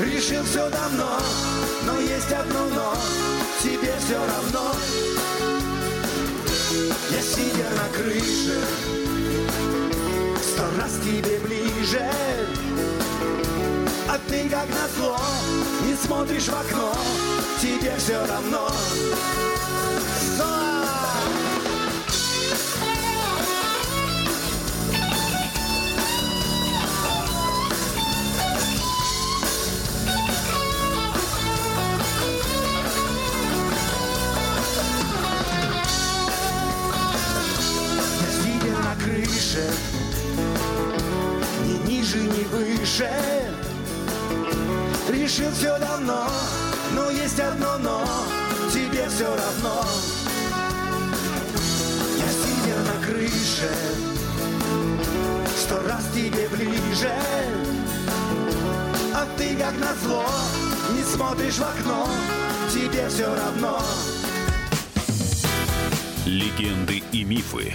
Решил 0.00 0.42
все 0.42 0.68
давно, 0.70 1.20
но 1.86 2.00
есть 2.00 2.32
одно 2.32 2.66
но 2.74 2.96
Тебе 3.62 3.94
все 4.04 4.16
равно. 4.16 4.72
Я 7.10 7.22
сидя 7.22 7.70
на 7.70 7.96
крыше 7.96 8.60
Сто 10.42 10.64
раз 10.80 10.94
тебе 11.04 11.38
ближе. 11.38 12.10
А 14.08 14.18
ты 14.28 14.48
как 14.48 14.66
назло 14.68 15.16
Не 15.86 15.94
смотришь 15.94 16.48
в 16.48 16.54
окно. 16.54 16.92
Тебе 17.60 17.94
все 17.98 18.18
равно 18.26 18.68
крыше 39.54 39.70
Ни 41.66 41.88
ниже, 41.88 42.18
ни 42.18 42.44
выше. 42.44 43.10
Решил 45.08 45.50
все 45.52 45.78
давно, 45.78 46.26
но 46.92 47.10
есть 47.10 47.38
одно 47.40 47.78
но 47.78 48.04
Тебе 48.72 49.08
все 49.08 49.26
равно. 49.26 49.84
Я 52.18 52.28
сидя 52.30 52.76
на 52.80 53.06
крыше 53.06 53.70
Сто 55.56 55.80
раз 55.86 56.04
тебе 56.14 56.48
ближе. 56.48 57.12
А 59.14 59.26
ты 59.36 59.56
как 59.56 59.74
назло 59.78 60.24
Не 60.96 61.02
смотришь 61.04 61.58
в 61.58 61.62
окно 61.62 62.08
Тебе 62.72 63.08
все 63.08 63.26
равно. 63.26 63.80
Легенды 66.26 67.02
и 67.12 67.22
мифы 67.24 67.74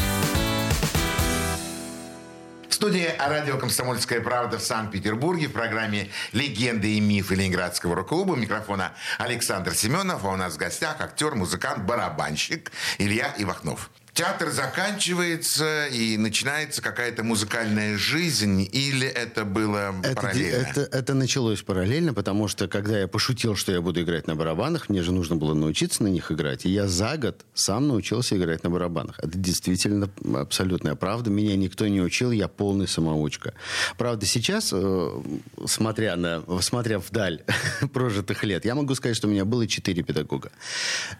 Студии 2.81 3.13
радио 3.19 3.59
«Комсомольская 3.59 4.21
правда» 4.21 4.57
в 4.57 4.63
Санкт-Петербурге 4.63 5.49
в 5.49 5.51
программе 5.51 6.09
«Легенды 6.31 6.95
и 6.95 6.99
мифы 6.99 7.35
Ленинградского 7.35 7.95
рок-клуба». 7.95 8.35
Микрофона 8.35 8.93
Александр 9.19 9.75
Семенов, 9.75 10.25
а 10.25 10.29
у 10.29 10.35
нас 10.35 10.55
в 10.55 10.57
гостях 10.57 10.95
актер, 10.99 11.35
музыкант, 11.35 11.83
барабанщик 11.83 12.71
Илья 12.97 13.35
Ивахнов. 13.37 13.91
Театр 14.21 14.51
заканчивается 14.51 15.87
и 15.87 16.15
начинается 16.15 16.79
какая-то 16.83 17.23
музыкальная 17.23 17.97
жизнь, 17.97 18.69
или 18.71 19.07
это 19.07 19.45
было 19.45 19.95
Это, 20.03 20.15
параллельно? 20.15 20.57
это, 20.57 20.81
это 20.81 21.13
началось 21.15 21.63
параллельно, 21.63 22.13
потому 22.13 22.47
что 22.47 22.67
когда 22.67 22.99
я 22.99 23.07
пошутил, 23.07 23.55
что 23.55 23.71
я 23.71 23.81
буду 23.81 24.03
играть 24.03 24.27
на 24.27 24.35
барабанах, 24.35 24.89
мне 24.89 25.01
же 25.01 25.11
нужно 25.11 25.37
было 25.37 25.55
научиться 25.55 26.03
на 26.03 26.07
них 26.09 26.31
играть. 26.31 26.67
И 26.67 26.69
я 26.69 26.87
за 26.87 27.17
год 27.17 27.43
сам 27.55 27.87
научился 27.87 28.37
играть 28.37 28.63
на 28.63 28.69
барабанах. 28.69 29.17
Это 29.17 29.35
действительно 29.39 30.07
абсолютная 30.35 30.93
правда. 30.93 31.31
Меня 31.31 31.55
никто 31.55 31.87
не 31.87 31.99
учил, 31.99 32.29
я 32.29 32.47
полный 32.47 32.87
самоучка. 32.87 33.55
Правда, 33.97 34.27
сейчас, 34.27 34.69
э, 34.71 35.21
смотря, 35.65 36.15
на, 36.15 36.43
смотря 36.61 36.99
вдаль 36.99 37.43
прожитых 37.91 38.43
лет, 38.43 38.65
я 38.65 38.75
могу 38.75 38.93
сказать, 38.93 39.17
что 39.17 39.27
у 39.27 39.31
меня 39.31 39.45
было 39.45 39.65
четыре 39.65 40.03
педагога. 40.03 40.51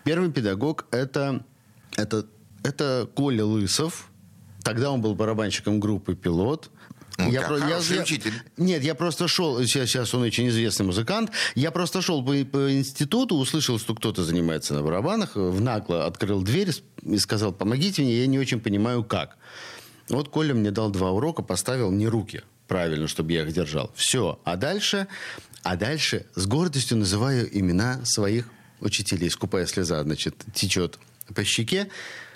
Первый 0.04 0.32
педагог 0.32 0.86
это, 0.92 1.44
это, 1.98 2.28
это 2.64 3.10
Коля 3.16 3.46
Лысов. 3.46 4.10
Тогда 4.64 4.92
он 4.92 5.02
был 5.02 5.16
барабанщиком 5.16 5.80
группы 5.80 6.16
«Пилот». 6.16 6.70
Ну, 7.18 7.32
как 7.32 7.46
хороший 7.48 8.02
учитель. 8.02 8.34
Нет, 8.58 8.84
я 8.84 8.96
просто 8.96 9.28
шел, 9.28 9.62
сейчас, 9.64 9.90
сейчас 9.90 10.14
он 10.14 10.24
очень 10.24 10.48
известный 10.48 10.86
музыкант, 10.86 11.32
я 11.56 11.70
просто 11.70 12.02
шел 12.02 12.24
по, 12.24 12.34
по 12.46 12.74
институту, 12.74 13.36
услышал, 13.36 13.78
что 13.78 13.94
кто-то 13.94 14.24
занимается 14.24 14.74
на 14.74 14.82
барабанах, 14.82 15.36
в 15.36 15.62
нагло 15.62 16.06
открыл 16.06 16.42
дверь 16.42 16.72
и 17.04 17.18
сказал, 17.18 17.52
помогите 17.52 18.02
мне, 18.02 18.22
я 18.22 18.28
не 18.28 18.40
очень 18.40 18.60
понимаю, 18.60 19.04
как. 19.04 19.38
Вот 20.10 20.30
Коля 20.30 20.54
мне 20.54 20.72
дал 20.72 20.90
два 20.90 21.12
урока, 21.12 21.44
поставил 21.44 21.92
мне 21.92 22.08
руки 22.08 22.42
правильно, 22.68 23.08
чтобы 23.08 23.34
я 23.34 23.44
их 23.44 23.52
держал. 23.52 23.92
Все. 23.96 24.40
А 24.46 24.56
дальше, 24.56 25.08
а 25.62 25.76
дальше 25.76 26.26
с 26.36 26.46
гордостью 26.48 26.98
называю 26.98 27.50
имена 27.52 28.00
своих 28.06 28.46
учителей. 28.80 29.30
Скупая 29.30 29.66
слеза, 29.66 30.02
значит, 30.04 30.36
течет 30.54 30.98
по 31.36 31.44
щеке. 31.44 31.90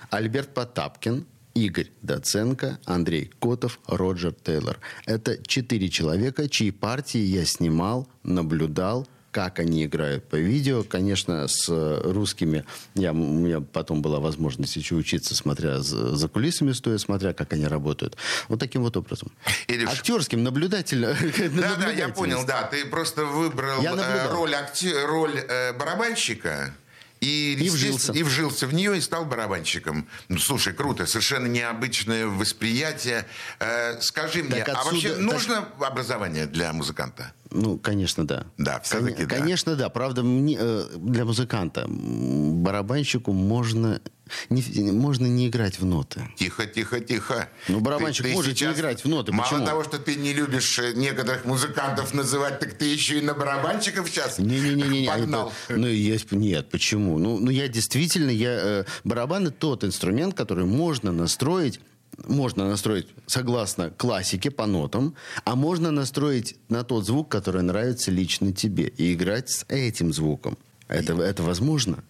Альберт 0.10 0.54
Потапкин, 0.54 1.26
Игорь 1.54 1.88
Доценко, 2.02 2.80
Андрей 2.86 3.32
Котов, 3.40 3.80
Роджер 3.88 4.34
Тейлор. 4.34 4.80
Это 5.06 5.38
четыре 5.48 5.90
человека, 5.90 6.50
чьи 6.50 6.72
партии 6.72 7.20
я 7.22 7.46
снимал, 7.46 8.10
наблюдал, 8.24 9.08
как 9.32 9.60
они 9.60 9.84
играют 9.86 10.24
по 10.30 10.38
видео. 10.38 10.84
Конечно, 10.84 11.48
с 11.50 11.68
русскими 12.04 12.64
я, 12.94 13.12
у 13.12 13.16
меня 13.16 13.60
потом 13.60 14.02
была 14.02 14.20
возможность 14.22 14.76
еще 14.78 14.96
учиться, 14.96 15.36
смотря 15.36 15.82
за, 15.82 16.16
за 16.16 16.28
кулисами, 16.30 16.72
стоя, 16.72 16.98
смотря, 16.98 17.34
как 17.34 17.52
они 17.52 17.68
работают. 17.68 18.16
Вот 18.48 18.60
таким 18.62 18.82
вот 18.84 18.96
образом. 18.96 19.32
Илюш. 19.68 19.90
Актерским, 19.92 20.42
наблюдательно. 20.44 21.16
Да, 21.56 21.76
да, 21.76 21.92
я 21.92 22.10
понял, 22.10 22.46
да. 22.46 22.64
Ты 22.64 22.86
просто 22.86 23.26
выбрал 23.26 23.82
э, 23.84 24.32
роль, 24.32 24.54
акте- 24.56 25.06
роль 25.06 25.38
э, 25.38 25.74
барабанщика. 25.74 26.74
И, 27.22 27.54
И 27.54 27.70
вжился. 27.70 28.12
и 28.14 28.24
вжился 28.24 28.68
в 28.68 28.74
нее 28.74 28.98
и 28.98 29.02
стал 29.02 29.26
барабанщиком. 29.26 30.08
Ну, 30.30 30.38
слушай, 30.38 30.74
круто, 30.74 31.06
совершенно 31.06 31.48
необычное 31.48 32.28
восприятие. 32.28 33.26
Э, 33.60 34.00
скажи 34.02 34.44
мне, 34.44 34.58
Так 34.64 34.70
а 34.70 34.72
отсюда- 34.82 34.92
вообще 34.94 35.10
так- 35.10 35.20
нужно 35.20 35.66
образование 35.80 36.46
для 36.46 36.72
музыканта? 36.74 37.32
Ну, 37.52 37.78
конечно, 37.78 38.28
да. 38.28 38.46
Да, 38.58 38.80
всё-таки 38.82 39.20
Кон- 39.20 39.28
да. 39.28 39.36
Конечно, 39.38 39.76
да. 39.76 39.90
Правда, 39.90 40.24
мне, 40.24 40.58
э, 40.60 40.88
для 40.98 41.26
музыканта, 41.26 41.86
барабанщику 41.88 43.32
можно 43.32 44.02
не, 44.50 44.92
можно 44.92 45.26
не 45.26 45.48
играть 45.48 45.80
в 45.80 45.86
ноты. 45.86 46.28
Тихо, 46.36 46.66
тихо, 46.66 47.00
тихо. 47.00 47.50
Ну, 47.68 47.80
барабанщик 47.80 48.28
может 48.34 48.60
не 48.60 48.68
играть 48.68 49.04
в 49.04 49.08
ноты. 49.08 49.32
Мало 49.32 49.50
Почему? 49.50 49.66
того, 49.66 49.84
что 49.84 50.00
ты 50.00 50.16
не 50.16 50.34
любишь 50.34 50.80
э, 50.80 50.94
некоторых 50.94 51.46
музыкантов 51.46 52.14
называть, 52.14 52.60
так 52.60 52.74
ты 52.74 52.86
еще 52.86 53.20
и 53.20 53.22
на 53.22 53.34
барабанщиков 53.34 54.10
сейчас 54.10 54.40
Не-не-не, 54.40 55.08
погнал. 55.08 55.54
ну 55.70 55.88
есть, 55.88 56.32
нет, 56.32 56.70
почему? 56.70 57.20
Ну, 57.20 57.40
ну 57.40 57.52
я 57.52 57.68
действительно, 57.68 58.30
я 58.30 58.52
э, 58.52 58.86
барабан 59.04 59.48
это 59.48 59.56
тот 59.56 59.84
инструмент, 59.84 60.36
который 60.36 60.66
можно 60.66 61.12
настроить. 61.12 61.80
Можно 62.28 62.70
настроить 62.70 63.08
согласно 63.26 63.90
классике 63.90 64.50
по 64.50 64.66
нотам, 64.66 65.16
а 65.44 65.56
можно 65.56 65.92
настроить 65.92 66.56
на 66.70 66.84
тот 66.86 67.06
звук, 67.06 67.28
который 67.30 67.62
нравится 67.62 68.10
лично 68.10 68.54
тебе, 68.54 68.88
и 68.88 69.14
играть 69.14 69.50
с 69.50 69.66
этим 69.68 70.14
звуком. 70.14 70.58
Это, 70.88 71.14
это 71.22 71.44
возможно. 71.44 72.04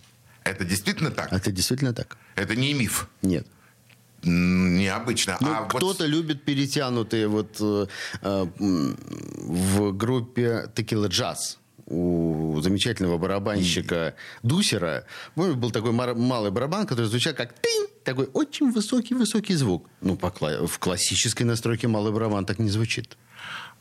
Это 0.46 0.64
действительно 0.64 1.12
так? 1.12 1.34
Это 1.34 1.52
действительно 1.52 1.94
так. 1.94 2.18
Это 2.36 2.56
не 2.56 2.74
миф. 2.74 3.10
Нет. 3.22 3.46
Необычно. 4.24 5.38
Ну, 5.42 5.52
а 5.54 5.62
вот 5.64 5.74
кто-то 5.74 6.06
любит 6.06 6.44
перетянутые 6.44 7.28
вот 7.28 7.58
э, 7.60 7.88
э, 8.22 8.46
в 8.58 9.92
группе 9.92 10.70
Текила 10.76 11.08
Джаз 11.08 11.60
у 11.88 12.60
замечательного 12.62 13.18
барабанщика 13.20 14.16
Дусера 14.42 15.06
помню, 15.36 15.56
был 15.56 15.70
такой 15.72 15.92
малый 15.92 16.50
барабан, 16.52 16.88
который 16.88 17.06
звучал 17.06 17.34
как 17.36 17.54
тынь, 17.54 17.88
такой 18.04 18.28
очень 18.34 18.72
высокий-высокий 18.72 19.56
звук. 19.56 19.88
Ну, 20.02 20.16
по 20.16 20.28
кла- 20.28 20.66
в 20.66 20.80
классической 20.80 21.44
настройке 21.44 21.88
малый 21.88 22.12
барабан 22.12 22.46
так 22.46 22.58
не 22.60 22.70
звучит. 22.70 23.18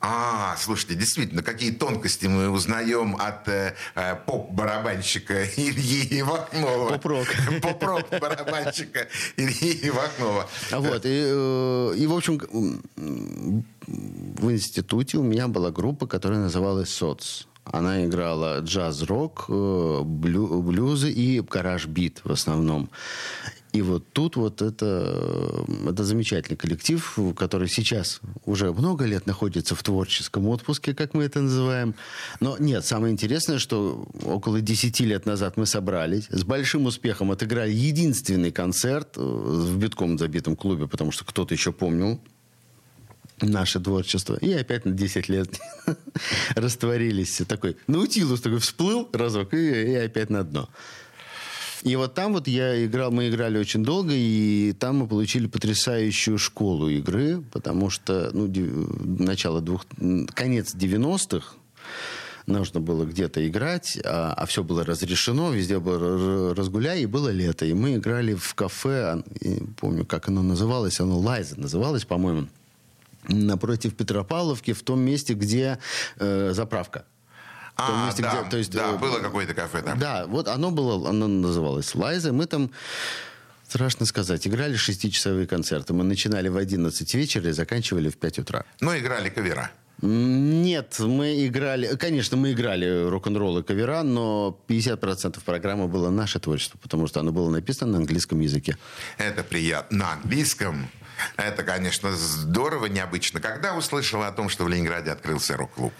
А, 0.06 0.54
слушайте, 0.58 0.96
действительно, 0.96 1.42
какие 1.42 1.70
тонкости 1.70 2.26
мы 2.26 2.50
узнаем 2.50 3.16
от 3.16 3.48
э, 3.48 3.74
э, 3.94 4.16
поп-барабанщика 4.26 5.44
Ильи 5.56 6.20
Ивахнова. 6.20 6.90
Поп-рок. 6.90 7.26
Поп-рок 7.62 8.10
барабанщика 8.10 9.08
Ильи 9.38 9.88
Ивахнова. 9.88 10.46
Вот, 10.72 11.06
и, 11.06 11.08
э, 11.08 11.94
и, 11.96 12.06
в 12.06 12.12
общем, 12.14 12.38
в 13.86 14.50
институте 14.50 15.16
у 15.16 15.22
меня 15.22 15.48
была 15.48 15.70
группа, 15.70 16.06
которая 16.06 16.40
называлась 16.40 16.90
«СОЦ». 16.90 17.46
Она 17.64 18.04
играла 18.04 18.60
джаз-рок, 18.60 19.46
э, 19.48 20.00
блю- 20.04 20.60
блюзы 20.60 21.10
и 21.10 21.40
гараж-бит 21.40 22.20
в 22.24 22.30
основном. 22.30 22.90
И 23.74 23.82
вот 23.82 24.04
тут 24.12 24.36
вот 24.36 24.62
это, 24.62 25.64
э, 25.66 25.90
это 25.90 26.04
замечательный 26.04 26.56
коллектив, 26.56 27.18
который 27.36 27.66
сейчас 27.66 28.20
уже 28.46 28.72
много 28.72 29.04
лет 29.04 29.26
находится 29.26 29.74
в 29.74 29.82
творческом 29.82 30.46
отпуске, 30.46 30.94
как 30.94 31.12
мы 31.12 31.24
это 31.24 31.40
называем. 31.40 31.96
Но 32.38 32.56
нет, 32.58 32.84
самое 32.84 33.12
интересное, 33.12 33.58
что 33.58 34.06
около 34.22 34.60
10 34.60 35.00
лет 35.00 35.26
назад 35.26 35.56
мы 35.56 35.66
собрались, 35.66 36.28
с 36.30 36.44
большим 36.44 36.86
успехом 36.86 37.32
отыграли 37.32 37.72
единственный 37.72 38.52
концерт 38.52 39.16
э, 39.16 39.20
в 39.20 39.76
битком 39.76 40.18
забитом 40.18 40.54
клубе, 40.54 40.86
потому 40.86 41.10
что 41.10 41.24
кто-то 41.24 41.52
еще 41.52 41.72
помнил 41.72 42.20
наше 43.40 43.80
творчество. 43.80 44.36
И 44.36 44.52
опять 44.52 44.84
на 44.84 44.92
10 44.92 45.28
лет 45.28 45.48
растворились. 46.54 47.42
Такой 47.48 47.76
наутилус 47.88 48.40
такой 48.40 48.60
всплыл 48.60 49.08
разок 49.12 49.52
и, 49.52 49.56
и 49.56 49.94
опять 49.96 50.30
на 50.30 50.44
дно. 50.44 50.68
И 51.84 51.96
вот 51.96 52.14
там 52.14 52.32
вот 52.32 52.48
я 52.48 52.82
играл, 52.84 53.10
мы 53.10 53.28
играли 53.28 53.58
очень 53.58 53.84
долго, 53.84 54.14
и 54.14 54.72
там 54.72 54.96
мы 54.96 55.06
получили 55.06 55.46
потрясающую 55.46 56.38
школу 56.38 56.88
игры, 56.88 57.42
потому 57.52 57.90
что, 57.90 58.30
ну, 58.32 58.50
начало 59.04 59.60
двух, 59.60 59.84
конец 60.32 60.74
90-х, 60.74 61.54
нужно 62.46 62.80
было 62.80 63.04
где-то 63.04 63.46
играть, 63.46 63.98
а, 64.02 64.46
все 64.46 64.64
было 64.64 64.82
разрешено, 64.82 65.52
везде 65.52 65.78
был 65.78 65.92
р- 65.92 66.54
разгуляй, 66.56 67.02
и 67.02 67.06
было 67.06 67.28
лето. 67.28 67.66
И 67.66 67.74
мы 67.74 67.96
играли 67.96 68.32
в 68.34 68.54
кафе, 68.54 69.02
а, 69.02 69.22
и 69.40 69.62
помню, 69.78 70.06
как 70.06 70.28
оно 70.28 70.42
называлось, 70.42 71.00
оно 71.00 71.18
Лайза 71.18 71.60
называлось, 71.60 72.06
по-моему, 72.06 72.48
напротив 73.28 73.94
Петропавловки, 73.94 74.72
в 74.72 74.82
том 74.82 75.00
месте, 75.00 75.34
где 75.34 75.78
э, 76.16 76.52
заправка. 76.54 77.04
В 77.74 77.86
том 77.86 78.02
А, 78.02 78.06
месте, 78.06 78.22
да, 78.22 78.40
где- 78.42 78.50
то 78.50 78.56
есть, 78.56 78.70
да, 78.70 78.90
э, 78.92 78.98
было 78.98 79.18
какое-то 79.18 79.52
кафе 79.54 79.82
там. 79.82 79.98
Да, 79.98 80.26
вот 80.26 80.46
оно 80.48 80.70
было, 80.70 81.08
оно 81.08 81.26
называлось 81.26 81.92
Лайза. 81.94 82.32
Мы 82.32 82.46
там, 82.46 82.70
страшно 83.68 84.06
сказать, 84.06 84.46
играли 84.46 84.76
шестичасовые 84.76 85.46
концерты. 85.48 85.92
Мы 85.92 86.04
начинали 86.04 86.48
в 86.48 86.56
11 86.56 87.14
вечера 87.14 87.48
и 87.48 87.52
заканчивали 87.52 88.08
в 88.10 88.16
5 88.16 88.38
утра. 88.38 88.64
Ну, 88.80 88.96
играли 88.96 89.28
кавера. 89.28 89.70
Нет, 90.02 90.96
мы 91.00 91.46
играли... 91.46 91.96
Конечно, 91.96 92.36
мы 92.36 92.52
играли 92.52 93.08
рок-н-ролл 93.08 93.58
и 93.58 93.62
кавера, 93.62 94.02
но 94.02 94.58
50% 94.68 95.42
программы 95.44 95.88
было 95.88 96.10
наше 96.10 96.38
творчество, 96.40 96.78
потому 96.78 97.06
что 97.06 97.20
оно 97.20 97.32
было 97.32 97.48
написано 97.50 97.92
на 97.92 97.98
английском 97.98 98.40
языке. 98.40 98.76
Это 99.18 99.42
приятно. 99.42 99.98
На 99.98 100.12
английском. 100.14 100.88
Это, 101.36 101.62
конечно, 101.62 102.12
здорово, 102.12 102.86
необычно. 102.86 103.40
Когда 103.40 103.74
услышал 103.76 104.22
о 104.22 104.32
том, 104.32 104.48
что 104.48 104.64
в 104.64 104.68
Ленинграде 104.68 105.10
открылся 105.12 105.56
рок-клуб? 105.56 105.92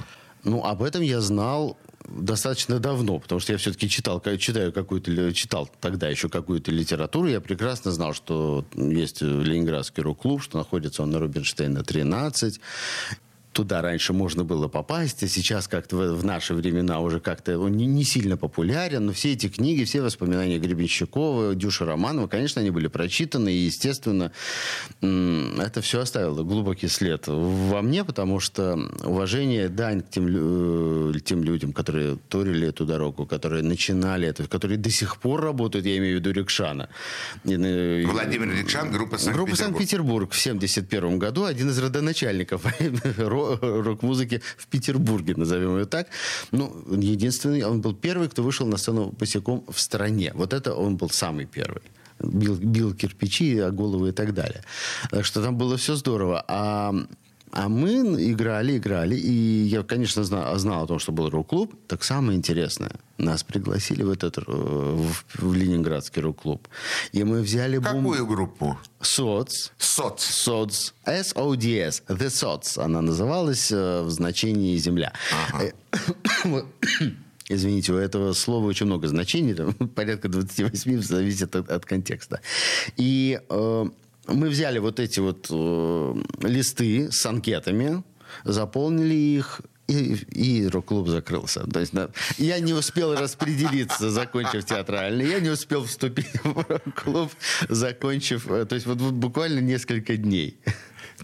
Ну, 0.45 0.65
об 0.65 0.83
этом 0.83 1.03
я 1.03 1.21
знал 1.21 1.77
достаточно 2.07 2.79
давно, 2.79 3.19
потому 3.19 3.41
что 3.41 3.53
я 3.53 3.59
все-таки 3.59 3.89
читал, 3.89 4.23
читаю 4.39 4.73
какую-то, 4.73 5.33
читал 5.33 5.71
тогда 5.81 6.09
еще 6.09 6.29
какую-то 6.29 6.71
литературу. 6.71 7.29
Я 7.29 7.41
прекрасно 7.41 7.91
знал, 7.93 8.13
что 8.13 8.65
есть 8.75 9.23
Ленинградский 9.23 10.03
рок-клуб, 10.03 10.43
что 10.43 10.59
находится 10.59 11.03
он 11.03 11.11
на 11.11 11.19
Рубинштейна 11.19 11.83
13. 11.83 12.61
Туда 13.55 13.83
раньше 13.83 14.13
можно 14.13 14.43
было 14.43 14.67
попасть, 14.67 15.23
а 15.23 15.29
сейчас 15.29 15.69
как-то 15.69 15.97
в, 15.97 16.21
в 16.21 16.25
наши 16.25 16.55
времена 16.55 16.99
уже 16.99 17.21
как-то 17.21 17.57
он 17.59 17.73
не, 17.77 17.87
не 17.87 18.03
сильно 18.03 18.37
популярен. 18.37 19.07
Но 19.07 19.13
все 19.13 19.33
эти 19.33 19.49
книги, 19.49 19.85
все 19.85 20.03
воспоминания 20.03 20.59
Гребенщикова, 20.59 21.55
Дюши 21.55 21.85
Романова, 21.85 22.27
конечно, 22.27 22.61
они 22.61 22.71
были 22.71 22.89
прочитаны, 22.89 23.53
и, 23.53 23.67
естественно, 23.67 24.33
это 25.01 25.81
все 25.81 26.01
оставило 26.01 26.43
глубокий 26.43 26.89
след 26.89 27.29
во 27.29 27.81
мне, 27.81 28.05
потому 28.05 28.41
что 28.41 28.77
уважение, 29.05 29.69
дань 29.69 30.03
к 30.03 30.11
тем, 30.11 30.27
э, 30.29 31.13
тем 31.25 31.45
людям, 31.45 31.73
которые 31.73 32.19
турили 32.29 32.69
эту 32.69 32.85
дорогу, 32.85 33.25
которые 33.25 33.63
начинали 33.63 34.27
это, 34.27 34.49
которые 34.49 34.79
до 34.79 34.91
сих 34.91 35.19
пор 35.19 35.41
работают, 35.43 35.87
я 35.87 35.97
имею 35.97 36.17
в 36.17 36.21
виду 36.21 36.33
Рикшана. 36.33 36.89
Э, 37.45 38.05
Владимир 38.05 38.51
Рикшан, 38.51 38.91
группа 38.91 39.15
Группа 39.15 39.19
Санкт-Петербург. 39.19 39.59
Санкт-Петербург 39.59 40.33
в 40.33 40.41
1971 40.41 41.19
году 41.19 41.45
один 41.45 41.71
из 41.71 41.79
родоначальников 41.79 42.65
ро- 42.81 43.44
рок-музыки 43.61 44.41
в 44.57 44.67
Петербурге, 44.67 45.35
назовем 45.37 45.77
ее 45.79 45.85
так. 45.85 46.09
Ну, 46.53 46.73
единственный, 46.91 47.63
он 47.65 47.81
был 47.81 47.95
первый, 47.95 48.29
кто 48.29 48.43
вышел 48.43 48.67
на 48.67 48.77
сцену 48.77 49.13
босиком 49.19 49.65
в 49.69 49.81
стране. 49.81 50.33
Вот 50.35 50.53
это 50.53 50.75
он 50.75 50.97
был 50.97 51.11
самый 51.11 51.47
первый. 51.47 51.83
Бил, 52.21 52.55
бил 52.55 52.95
кирпичи, 52.95 53.59
о 53.59 53.71
головы 53.71 54.09
и 54.09 54.13
так 54.13 54.35
далее. 54.35 54.63
Так 55.11 55.25
что 55.25 55.43
там 55.43 55.57
было 55.57 55.77
все 55.77 55.97
здорово. 55.97 56.45
А, 56.49 56.95
а 57.55 57.69
мы 57.69 57.93
играли, 58.33 58.79
играли. 58.79 59.15
И 59.15 59.33
я, 59.69 59.85
конечно, 59.85 60.25
знал, 60.25 60.59
знал 60.59 60.85
о 60.85 60.87
том, 60.87 60.99
что 60.99 61.13
был 61.13 61.31
рок-клуб. 61.31 61.73
Так 61.87 62.03
самое 62.03 62.37
интересное. 62.37 62.91
Нас 63.17 63.45
пригласили 63.45 64.03
в 64.03 64.11
этот 64.11 64.39
э, 64.39 64.43
в, 64.47 65.25
в 65.35 65.55
Ленинградский 65.55 66.21
рок-клуб. 66.21 66.67
И 67.13 67.23
мы 67.23 67.43
взяли 67.43 67.79
бум... 67.79 68.05
Какую 68.05 68.27
группу? 68.27 68.77
СОЦ. 69.01 69.71
СОЦ. 69.79 70.21
СОЦ. 70.21 70.95
S-O-D-S. 71.07 72.03
The 72.09 72.27
SOTS. 72.27 72.81
Она 72.83 73.01
называлась 73.01 73.71
э, 73.71 74.03
в 74.03 74.11
значении 74.11 74.77
«земля». 74.77 75.13
Э, 75.61 75.71
вот. 76.45 76.67
Извините, 77.49 77.93
у 77.93 77.97
этого 77.99 78.33
слова 78.33 78.67
очень 78.67 78.87
много 78.87 79.07
значений, 79.07 79.55
там, 79.55 79.75
порядка 79.95 80.29
28, 80.29 81.03
зависит 81.03 81.55
от, 81.55 81.71
от 81.71 81.85
контекста. 81.87 82.41
И 82.97 83.39
э, 83.49 83.85
мы 84.27 84.49
взяли 84.49 84.79
вот 84.79 85.01
эти 85.01 85.21
вот 85.21 85.47
э, 85.51 86.15
листы 86.43 87.11
с 87.11 87.25
анкетами, 87.27 88.03
заполнили 88.45 89.15
их 89.15 89.61
и, 89.87 90.15
и 90.33 90.67
рок-клуб 90.67 91.09
закрылся. 91.09 91.67
То 91.67 91.81
есть 91.81 91.93
да, 91.93 92.09
я 92.39 92.59
не 92.61 92.73
успел 92.73 93.15
распределиться, 93.15 94.11
закончив 94.11 94.65
театральный. 94.65 95.27
Я 95.29 95.41
не 95.41 95.51
успел 95.51 95.85
вступить 95.85 96.33
в 96.43 96.65
рок-клуб, 96.69 97.31
закончив... 97.69 98.51
э, 98.51 98.65
То 98.65 98.75
есть 98.75 98.87
вот, 98.87 98.99
буквально 98.99 99.61
несколько 99.61 100.17
дней. 100.17 100.59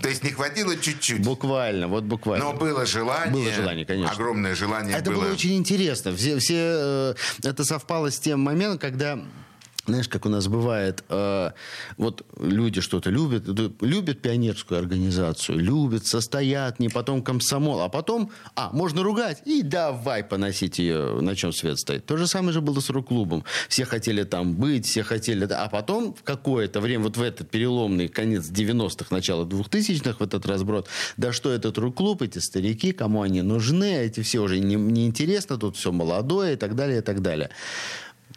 То 0.01 0.09
есть 0.09 0.23
не 0.23 0.31
хватило 0.31 0.77
чуть-чуть. 0.77 1.23
Буквально, 1.25 1.89
вот 1.89 2.05
буквально. 2.05 2.45
Но 2.45 2.53
было 2.53 2.87
желание. 2.87 3.33
Было 3.33 3.51
желание, 3.53 3.85
конечно. 3.85 4.13
Огромное 4.13 4.55
желание 4.55 4.97
Это 4.97 5.11
было. 5.11 5.23
было 5.25 5.33
очень 5.33 5.57
интересно. 5.57 6.15
Все, 6.15 6.39
все, 6.39 6.55
э, 6.57 7.15
это 7.43 7.65
совпало 7.65 8.11
с 8.11 8.19
тем 8.21 8.41
моментом, 8.41 8.79
когда 8.79 9.19
знаешь, 9.87 10.09
как 10.09 10.27
у 10.27 10.29
нас 10.29 10.47
бывает, 10.47 11.05
э, 11.09 11.51
вот 11.97 12.25
люди 12.39 12.81
что-то 12.81 13.11
любят, 13.11 13.45
любят 13.81 14.21
пионерскую 14.21 14.79
организацию, 14.79 15.59
любят, 15.59 16.07
состоят, 16.07 16.81
не 16.81 16.89
потом 16.89 17.23
комсомол, 17.23 17.81
а 17.81 17.89
потом, 17.89 18.31
а, 18.55 18.71
можно 18.73 19.03
ругать, 19.03 19.43
и 19.47 19.63
давай 19.63 20.23
поносить 20.23 20.79
ее, 20.79 21.21
на 21.21 21.35
чем 21.35 21.53
свет 21.53 21.79
стоит. 21.79 22.07
То 22.07 22.17
же 22.17 22.27
самое 22.27 22.53
же 22.53 22.61
было 22.61 22.81
с 22.81 22.91
рок-клубом. 22.91 23.45
Все 23.69 23.85
хотели 23.85 24.25
там 24.25 24.55
быть, 24.55 24.87
все 24.87 25.03
хотели... 25.03 25.45
А 25.51 25.69
потом 25.69 26.15
в 26.15 26.23
какое-то 26.23 26.81
время, 26.81 27.05
вот 27.05 27.17
в 27.17 27.23
этот 27.23 27.51
переломный 27.51 28.09
конец 28.09 28.51
90-х, 28.51 29.07
начало 29.11 29.45
2000-х, 29.47 30.19
в 30.19 30.23
этот 30.23 30.47
разброд, 30.47 30.89
да 31.17 31.33
что 31.33 31.51
этот 31.51 31.79
рок-клуб, 31.79 32.23
эти 32.23 32.39
старики, 32.39 32.93
кому 32.93 33.23
они 33.23 33.43
нужны, 33.43 34.05
эти 34.05 34.21
все 34.21 34.41
уже 34.41 34.59
не, 34.59 34.77
неинтересно, 34.77 35.57
тут 35.57 35.77
все 35.77 35.91
молодое 35.91 36.53
и 36.53 36.57
так 36.57 36.77
далее, 36.77 36.99
и 36.99 37.03
так 37.03 37.23
далее. 37.23 37.51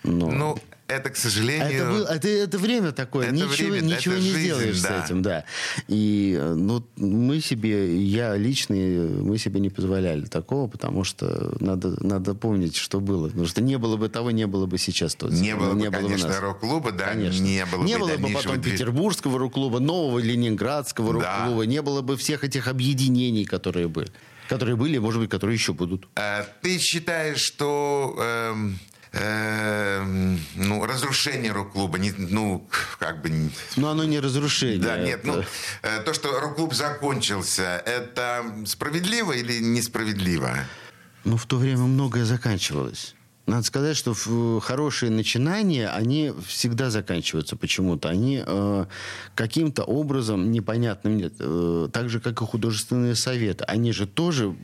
Но... 0.03 0.29
Ну, 0.31 0.57
это, 0.87 1.09
к 1.09 1.13
А 1.13 1.15
сожалению... 1.15 1.67
Это, 1.71 1.89
был- 1.91 2.05
это, 2.05 2.27
это 2.27 2.57
время 2.57 2.91
такое, 2.91 3.25
Это 3.27 3.35
ничего, 3.35 3.69
время, 3.71 3.81
ничего 3.85 4.15
это 4.15 4.23
не 4.23 4.29
жизнь, 4.31 4.43
сделаешь 4.43 4.81
да. 4.81 5.01
с 5.01 5.05
этим, 5.05 5.21
да. 5.21 5.45
И 5.87 6.37
э, 6.39 6.53
ну, 6.53 6.85
мы 6.97 7.39
себе, 7.41 7.95
я 8.03 8.35
лично, 8.35 8.75
мы 8.75 9.37
себе 9.37 9.59
не 9.59 9.69
позволяли 9.69 10.25
такого, 10.25 10.67
потому 10.67 11.03
что 11.03 11.55
надо, 11.59 11.95
надо 12.05 12.35
помнить, 12.35 12.75
что 12.75 12.99
было. 12.99 13.27
Потому 13.29 13.47
что 13.47 13.61
не 13.61 13.77
было 13.77 13.97
бы 13.97 14.09
того, 14.09 14.31
не 14.31 14.45
было 14.47 14.65
бы 14.65 14.77
сейчас 14.77 15.15
то. 15.15 15.29
Не 15.29 15.55
было 15.55 15.73
бы, 15.73 15.85
бы 15.89 15.91
конечно, 15.91 16.27
нас. 16.27 16.39
рок-клуба, 16.39 16.91
да, 16.91 17.07
Конечно. 17.09 17.43
не 17.43 17.65
было 17.65 17.83
не 17.83 17.93
бы 17.93 17.99
было 18.07 18.17
бы 18.17 18.29
потом 18.33 18.55
движ- 18.57 18.71
петербургского 18.71 19.39
рок-клуба, 19.39 19.79
нового 19.79 20.19
ленинградского 20.19 21.19
Да. 21.19 21.37
рок-клуба, 21.39 21.65
не 21.65 21.81
было 21.81 22.01
бы 22.01 22.17
всех 22.17 22.43
этих 22.43 22.67
объединений, 22.67 23.45
которые 23.45 23.87
были. 23.87 24.09
Которые 24.49 24.75
были, 24.75 24.97
может 24.97 25.21
быть, 25.21 25.29
которые 25.29 25.55
еще 25.55 25.71
будут. 25.73 26.07
А 26.15 26.45
Ты 26.61 26.77
считаешь, 26.77 27.39
что 27.39 28.13
эм, 28.19 28.77
эм, 29.13 30.39
ну, 30.55 30.85
разрушение 30.85 31.51
рок-клуба, 31.51 31.97
не- 31.99 32.11
ну, 32.17 32.67
как 32.99 33.21
бы... 33.21 33.49
Но 33.75 33.89
оно 33.89 34.03
не 34.05 34.19
разрушение. 34.19 34.79
Да, 34.79 34.97
нет, 34.97 35.19
это- 35.23 35.27
ну, 35.27 35.43
э, 35.83 36.01
то, 36.03 36.13
что 36.13 36.39
рок-клуб 36.39 36.73
закончился, 36.73 37.81
это 37.85 38.43
справедливо 38.65 39.33
или 39.33 39.59
несправедливо? 39.59 40.49
Ну, 41.23 41.37
в 41.37 41.45
то 41.45 41.57
время 41.57 41.83
многое 41.83 42.25
заканчивалось. 42.25 43.15
Надо 43.45 43.63
сказать, 43.63 43.97
что 43.97 44.13
хорошие 44.61 45.11
начинания, 45.11 45.89
они 45.89 46.31
всегда 46.47 46.89
заканчиваются 46.89 47.57
почему-то. 47.57 48.07
Они 48.07 48.41
э, 48.45 48.85
каким-то 49.35 49.83
образом, 49.83 50.49
непонятным 50.51 51.17
нет, 51.17 51.33
э, 51.39 51.89
так 51.91 52.07
же, 52.07 52.21
как 52.21 52.41
и 52.41 52.45
художественные 52.45 53.15
советы, 53.15 53.65
они 53.65 53.91
же 53.91 54.07
тоже 54.07 54.55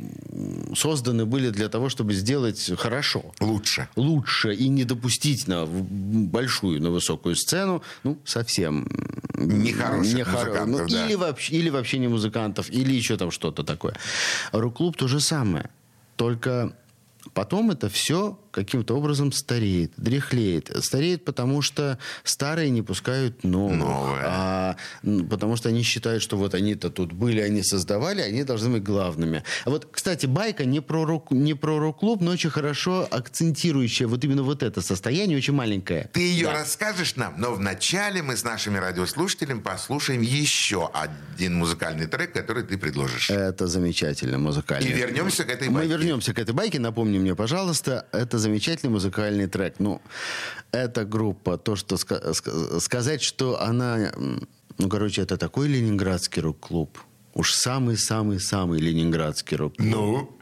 созданы 0.75 1.25
были 1.25 1.49
для 1.49 1.67
того, 1.67 1.89
чтобы 1.89 2.13
сделать 2.13 2.71
хорошо. 2.77 3.33
Лучше. 3.41 3.89
Лучше 3.97 4.53
и 4.53 4.69
не 4.69 4.85
допустить 4.85 5.45
на 5.47 5.65
большую, 5.65 6.81
на 6.81 6.89
высокую 6.89 7.35
сцену, 7.35 7.83
ну, 8.03 8.17
совсем... 8.23 8.87
Нехороших 9.35 10.13
не 10.13 10.21
хоро- 10.21 10.65
музыкантов, 10.65 10.67
ну, 10.67 10.87
да. 10.87 11.05
или, 11.05 11.15
вообще, 11.15 11.53
или 11.55 11.69
вообще 11.69 11.97
не 11.97 12.07
музыкантов, 12.07 12.69
или 12.69 12.93
еще 12.93 13.17
там 13.17 13.31
что-то 13.31 13.63
такое. 13.63 13.95
Рок-клуб 14.53 14.95
то 14.95 15.09
же 15.09 15.19
самое. 15.19 15.69
Только 16.15 16.73
потом 17.33 17.71
это 17.71 17.89
все 17.89 18.39
каким-то 18.51 18.95
образом 18.97 19.31
стареет, 19.31 19.91
дряхлеет. 19.97 20.71
Стареет, 20.83 21.25
потому 21.25 21.61
что 21.61 21.97
старые 22.23 22.69
не 22.69 22.81
пускают 22.81 23.43
новых. 23.43 23.77
Новое. 23.77 24.23
А, 24.25 24.75
потому 25.29 25.55
что 25.55 25.69
они 25.69 25.83
считают, 25.83 26.23
что 26.23 26.37
вот 26.37 26.53
они-то 26.53 26.89
тут 26.89 27.11
были, 27.13 27.39
они 27.41 27.63
создавали, 27.63 28.21
они 28.21 28.43
должны 28.43 28.69
быть 28.69 28.83
главными. 28.83 29.43
А 29.65 29.69
вот, 29.69 29.87
кстати, 29.91 30.25
байка 30.25 30.65
не 30.65 30.81
про, 30.81 31.05
рок, 31.05 31.31
не 31.31 31.53
про 31.53 31.77
рок-клуб, 31.79 32.21
но 32.21 32.31
очень 32.31 32.49
хорошо 32.49 33.07
акцентирующая 33.09 34.07
вот 34.07 34.23
именно 34.23 34.43
вот 34.43 34.63
это 34.63 34.81
состояние, 34.81 35.37
очень 35.37 35.53
маленькое. 35.53 36.09
Ты 36.13 36.21
ее 36.21 36.45
Да. 36.47 36.53
расскажешь 36.53 37.15
нам, 37.15 37.35
но 37.37 37.53
вначале 37.53 38.21
мы 38.23 38.35
с 38.35 38.43
нашими 38.43 38.77
радиослушателями 38.77 39.59
послушаем 39.59 40.21
еще 40.21 40.89
один 40.93 41.55
музыкальный 41.55 42.07
трек, 42.07 42.33
который 42.33 42.63
ты 42.63 42.77
предложишь. 42.77 43.29
Это 43.29 43.67
замечательно 43.67 44.39
музыкально. 44.39 44.87
И 44.87 44.91
вернемся 44.91 45.43
к 45.43 45.49
этой 45.51 45.67
Мы 45.69 45.81
байке. 45.81 45.89
вернемся 45.93 46.33
к 46.33 46.39
этой 46.39 46.53
байке. 46.55 46.79
Напомни 46.79 47.19
мне, 47.19 47.35
пожалуйста, 47.35 48.07
это 48.11 48.38
замечательный 48.39 48.89
музыкальный 48.89 49.47
трек. 49.47 49.75
Ну, 49.79 50.01
эта 50.71 51.05
группа, 51.05 51.57
то, 51.57 51.75
что 51.75 51.95
ска- 51.95 52.31
ска- 52.31 52.79
сказать, 52.79 53.21
что 53.21 53.61
она, 53.61 54.11
ну, 54.77 54.89
короче, 54.89 55.21
это 55.21 55.37
такой 55.37 55.67
ленинградский 55.67 56.41
рок-клуб. 56.41 56.97
Уж 57.33 57.53
самый-самый-самый 57.53 58.79
ленинградский 58.79 59.57
рок-клуб. 59.57 59.89
Ну, 59.89 60.35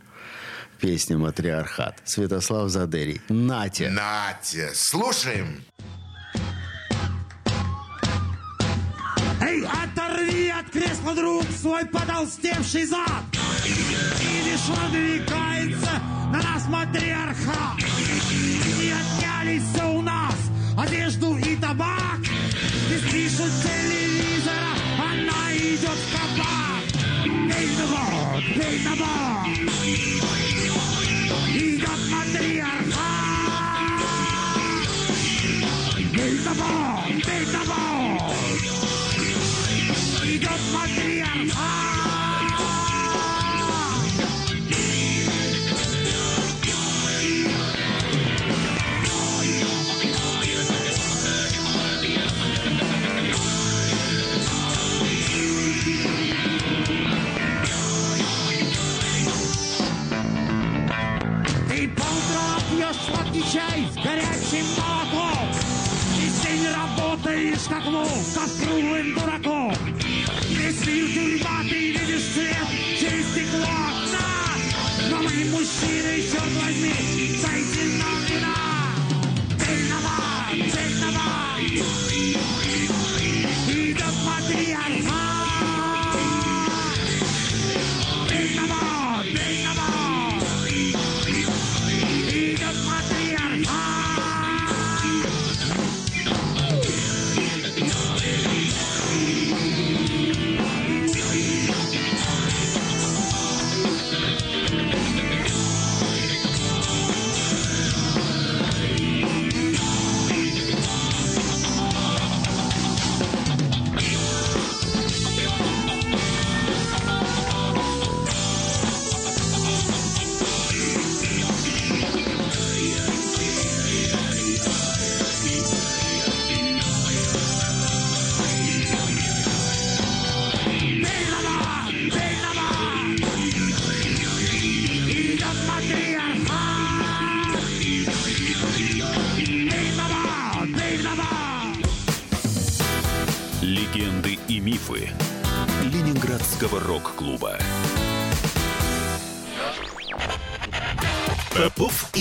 Песня 0.79 1.17
«Матриархат». 1.17 2.01
Святослав 2.05 2.69
Задерий. 2.69 3.19
Нате. 3.29 3.89
Натя, 3.89 4.69
слушаем. 4.75 5.63
От 10.59 10.69
кресла, 10.71 11.13
друг, 11.13 11.43
свой 11.59 11.85
потолстевший 11.85 12.85
зад! 12.85 13.23
И 13.65 14.49
лишь 14.49 14.67
надвигается 14.67 16.01
на 16.31 16.41
нас 16.41 16.67
матриархат! 16.67 17.77
Не 18.79 18.91
отняли 18.91 19.59
все 19.59 19.85
у 19.91 20.01
нас, 20.01 20.35
одежду 20.77 21.37
и 21.37 21.55
табак! 21.57 22.19
Ты 22.89 22.99
у 22.99 23.49
телевизора, 23.63 24.73
она 24.99 25.55
идет 25.55 25.89
в 25.89 26.11
кабак! 26.13 26.83
Бей 27.25 27.67
на 27.77 27.85
бок, 27.87 28.43
бей! 28.55 28.77
Идет 31.53 32.01
матриархат! 32.11 32.97
Бей 36.13 36.39
на 36.39 36.53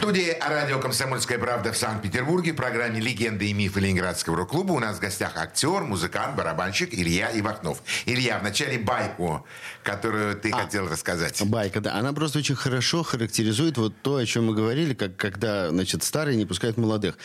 В 0.00 0.02
студии 0.02 0.34
радио 0.40 0.80
«Комсомольская 0.80 1.38
правда» 1.38 1.74
в 1.74 1.76
Санкт-Петербурге 1.76 2.54
в 2.54 2.56
программе 2.56 3.00
«Легенды 3.00 3.50
и 3.50 3.52
мифы 3.52 3.80
Ленинградского 3.80 4.34
рок-клуба» 4.34 4.72
у 4.72 4.78
нас 4.78 4.96
в 4.96 5.00
гостях 5.00 5.36
актер, 5.36 5.82
музыкант, 5.82 6.36
барабанщик 6.36 6.94
Илья 6.94 7.30
Ивахнов. 7.38 7.82
Илья, 8.06 8.38
в 8.38 8.42
начале 8.42 8.78
байку, 8.78 9.44
которую 9.82 10.36
ты 10.36 10.52
А. 10.52 10.62
хотел 10.62 10.88
рассказать. 10.88 11.42
Байка, 11.44 11.82
да. 11.82 11.96
Она 11.96 12.14
просто 12.14 12.38
очень 12.38 12.54
хорошо 12.54 13.02
характеризует 13.02 13.76
вот 13.76 13.92
то, 14.00 14.16
о 14.16 14.24
чем 14.24 14.46
мы 14.46 14.54
говорили, 14.54 14.94
как, 14.94 15.16
когда, 15.18 15.68
значит, 15.68 16.02
старые 16.02 16.38
не 16.38 16.46
пускают 16.46 16.78
молодых. 16.78 17.18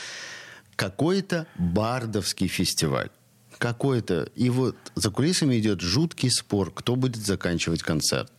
Какой-то 0.76 1.48
бардовский 1.58 2.50
фестиваль. 2.50 3.10
Какой-то. 3.58 4.30
И 4.36 4.50
вот 4.50 4.76
за 4.96 5.12
кулисами 5.12 5.58
идет 5.58 5.80
жуткий 5.80 6.30
спор, 6.30 6.72
кто 6.72 6.98
будет 6.98 7.26
заканчивать 7.26 7.84
концерт. 7.84 8.34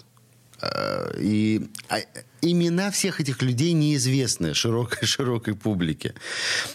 А, 0.61 1.11
И 1.18 1.70
а, 1.89 1.97
имена 2.43 2.91
всех 2.91 3.20
этих 3.20 3.43
людей 3.43 3.72
неизвестны 3.72 4.55
широкой, 4.55 5.07
широкой 5.07 5.55
публике. 5.55 6.14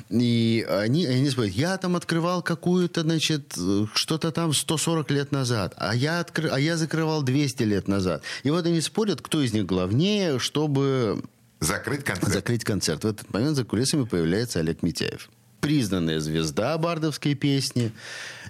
И 0.10 0.66
они, 0.70 1.06
они 1.06 1.30
спорят, 1.30 1.54
я 1.54 1.78
там 1.78 1.96
открывал 1.96 2.42
какую-то, 2.42 3.02
значит, 3.02 3.54
что-то 3.94 4.32
там 4.32 4.54
140 4.54 5.12
лет 5.12 5.32
назад, 5.32 5.74
а 5.78 5.96
я, 5.96 6.20
откры, 6.20 6.50
а 6.50 6.60
я 6.60 6.78
закрывал 6.78 7.22
200 7.24 7.64
лет 7.64 7.88
назад. 7.88 8.24
И 8.44 8.50
вот 8.50 8.66
они 8.66 8.82
спорят, 8.82 9.22
кто 9.22 9.42
из 9.42 9.54
них 9.54 9.66
главнее, 9.66 10.40
чтобы 10.40 11.24
Закрыть 11.60 12.04
концерт. 12.04 12.34
закрыть 12.34 12.64
концерт. 12.64 13.04
В 13.04 13.08
этот 13.08 13.32
момент 13.34 13.56
за 13.56 13.64
кулисами 13.64 14.06
появляется 14.06 14.60
Олег 14.60 14.82
Митяев. 14.82 15.30
Признанная 15.60 16.20
звезда 16.20 16.76
бардовской 16.80 17.36
песни. 17.36 17.92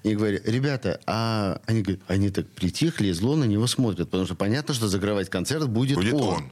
И 0.04 0.16
говорят, 0.16 0.48
ребята, 0.48 1.00
а 1.06 1.60
они 1.68 1.82
говорят, 1.82 2.02
они 2.08 2.30
так 2.30 2.48
притихли 2.48 3.08
и 3.08 3.12
зло 3.12 3.36
на 3.36 3.44
него 3.44 3.68
смотрят, 3.68 4.10
потому 4.10 4.26
что 4.26 4.34
понятно, 4.36 4.74
что 4.74 4.88
закрывать 4.88 5.30
концерт 5.30 5.68
будет, 5.68 5.98
Будет 5.98 6.14
он. 6.14 6.22
он. 6.36 6.52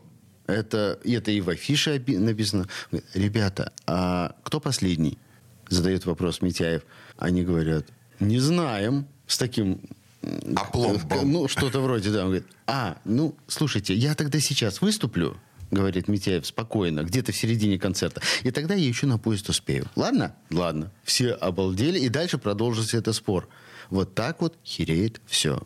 Это, 0.50 1.00
это 1.04 1.32
и 1.32 1.42
в 1.42 1.50
афише 1.50 2.04
написано. 2.08 2.68
Ребята, 3.14 3.74
а 3.86 4.36
кто 4.44 4.60
последний? 4.60 5.18
Задает 5.70 6.06
вопрос 6.06 6.42
Митяев. 6.42 6.82
Они 7.18 7.44
говорят, 7.44 7.86
не 8.20 8.40
знаем. 8.40 9.08
С 9.28 9.38
таким 9.38 9.80
Опломбом. 10.56 11.32
ну, 11.32 11.48
что-то 11.48 11.80
вроде, 11.80 12.10
да. 12.12 12.22
Он 12.22 12.26
говорит, 12.26 12.48
а, 12.68 12.98
ну, 13.06 13.36
слушайте, 13.48 13.94
я 13.94 14.16
тогда 14.16 14.40
сейчас 14.40 14.82
выступлю, 14.82 15.38
говорит 15.72 16.08
Митяев 16.08 16.46
спокойно, 16.46 17.04
где-то 17.04 17.32
в 17.32 17.36
середине 17.36 17.80
концерта. 17.80 18.22
И 18.44 18.52
тогда 18.52 18.74
я 18.74 18.88
еще 18.88 19.08
на 19.08 19.18
поезд 19.18 19.48
успею. 19.50 19.86
Ладно? 19.96 20.36
Ладно. 20.50 20.92
Все 21.04 21.32
обалдели, 21.32 22.00
и 22.00 22.10
дальше 22.10 22.38
продолжится 22.38 22.98
этот 22.98 23.16
спор. 23.16 23.48
Вот 23.90 24.14
так 24.14 24.42
вот 24.42 24.58
хереет 24.66 25.22
все. 25.26 25.62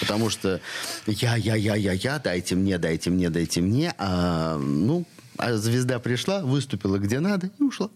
Потому 0.00 0.30
что 0.30 0.60
я, 1.06 1.36
я, 1.36 1.54
я, 1.54 1.74
я, 1.76 1.92
я, 1.92 2.18
дайте 2.18 2.54
мне, 2.54 2.78
дайте 2.78 3.10
мне, 3.10 3.30
дайте 3.30 3.60
мне. 3.60 3.94
А, 3.98 4.56
ну, 4.58 5.06
а 5.36 5.54
звезда 5.54 5.98
пришла, 5.98 6.40
выступила 6.40 6.98
где 6.98 7.20
надо 7.20 7.50
и 7.58 7.62
ушла. 7.62 7.90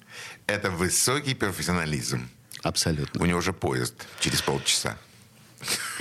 Это 0.46 0.70
высокий 0.70 1.34
профессионализм. 1.34 2.28
Абсолютно. 2.62 3.20
У 3.20 3.26
него 3.26 3.38
уже 3.38 3.52
поезд 3.52 3.94
через 4.20 4.40
полчаса. 4.42 4.96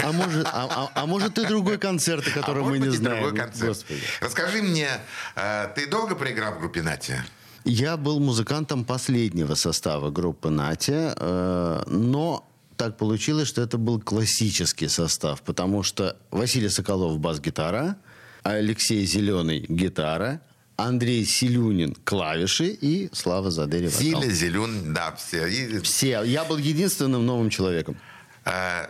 А 0.04 0.12
может, 0.12 0.48
а, 0.48 0.68
а- 0.70 0.92
а 1.02 1.06
может 1.06 1.38
и 1.38 1.46
другой 1.46 1.78
концерт, 1.78 2.28
о 2.28 2.32
котором 2.32 2.68
а 2.68 2.70
мы 2.70 2.80
не 2.80 2.90
знаем. 2.90 3.22
другой 3.24 3.40
концерт. 3.40 3.68
Господи. 3.68 4.02
Расскажи 4.20 4.62
мне, 4.62 4.88
э, 5.36 5.68
ты 5.76 5.88
долго 5.88 6.16
проиграл 6.16 6.54
в 6.54 6.60
группе 6.60 6.82
Натя? 6.82 7.24
Я 7.64 7.96
был 7.96 8.20
музыкантом 8.20 8.86
последнего 8.86 9.54
состава 9.54 10.10
группы 10.10 10.50
«Натя», 10.50 11.14
э, 11.16 11.84
но 11.86 12.51
так 12.82 12.98
получилось, 12.98 13.48
что 13.48 13.62
это 13.62 13.78
был 13.78 14.02
классический 14.02 14.88
состав, 14.88 15.44
потому 15.44 15.84
что 15.84 16.18
Василий 16.32 16.70
Соколов– 16.70 17.20
бас-гитара, 17.20 17.96
Алексей 18.42 19.06
Зеленый– 19.06 19.66
гитара, 19.70 20.42
Андрей 20.78 21.24
Силюнин– 21.24 21.96
клавиши 22.04 22.70
и 22.70 23.10
Слава 23.14 23.52
Задери– 23.52 23.88
вокал. 23.88 24.24
Зиля, 24.24 24.34
Зелен, 24.34 24.94
да, 24.96 25.12
все. 25.16 25.46
И, 25.46 25.80
Все. 25.82 26.24
Я 26.24 26.44
был 26.44 26.58
единственным 26.58 27.24
новым 27.24 27.52
человеком. 27.52 27.98
э, 28.46 28.88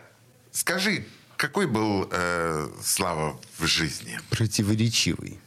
скажи, 0.53 1.03
какой 1.35 1.67
был 1.67 2.07
э, 2.09 2.69
Слава 2.81 3.37
в 3.59 3.65
жизни? 3.65 4.17
Противоречивый. 4.29 5.37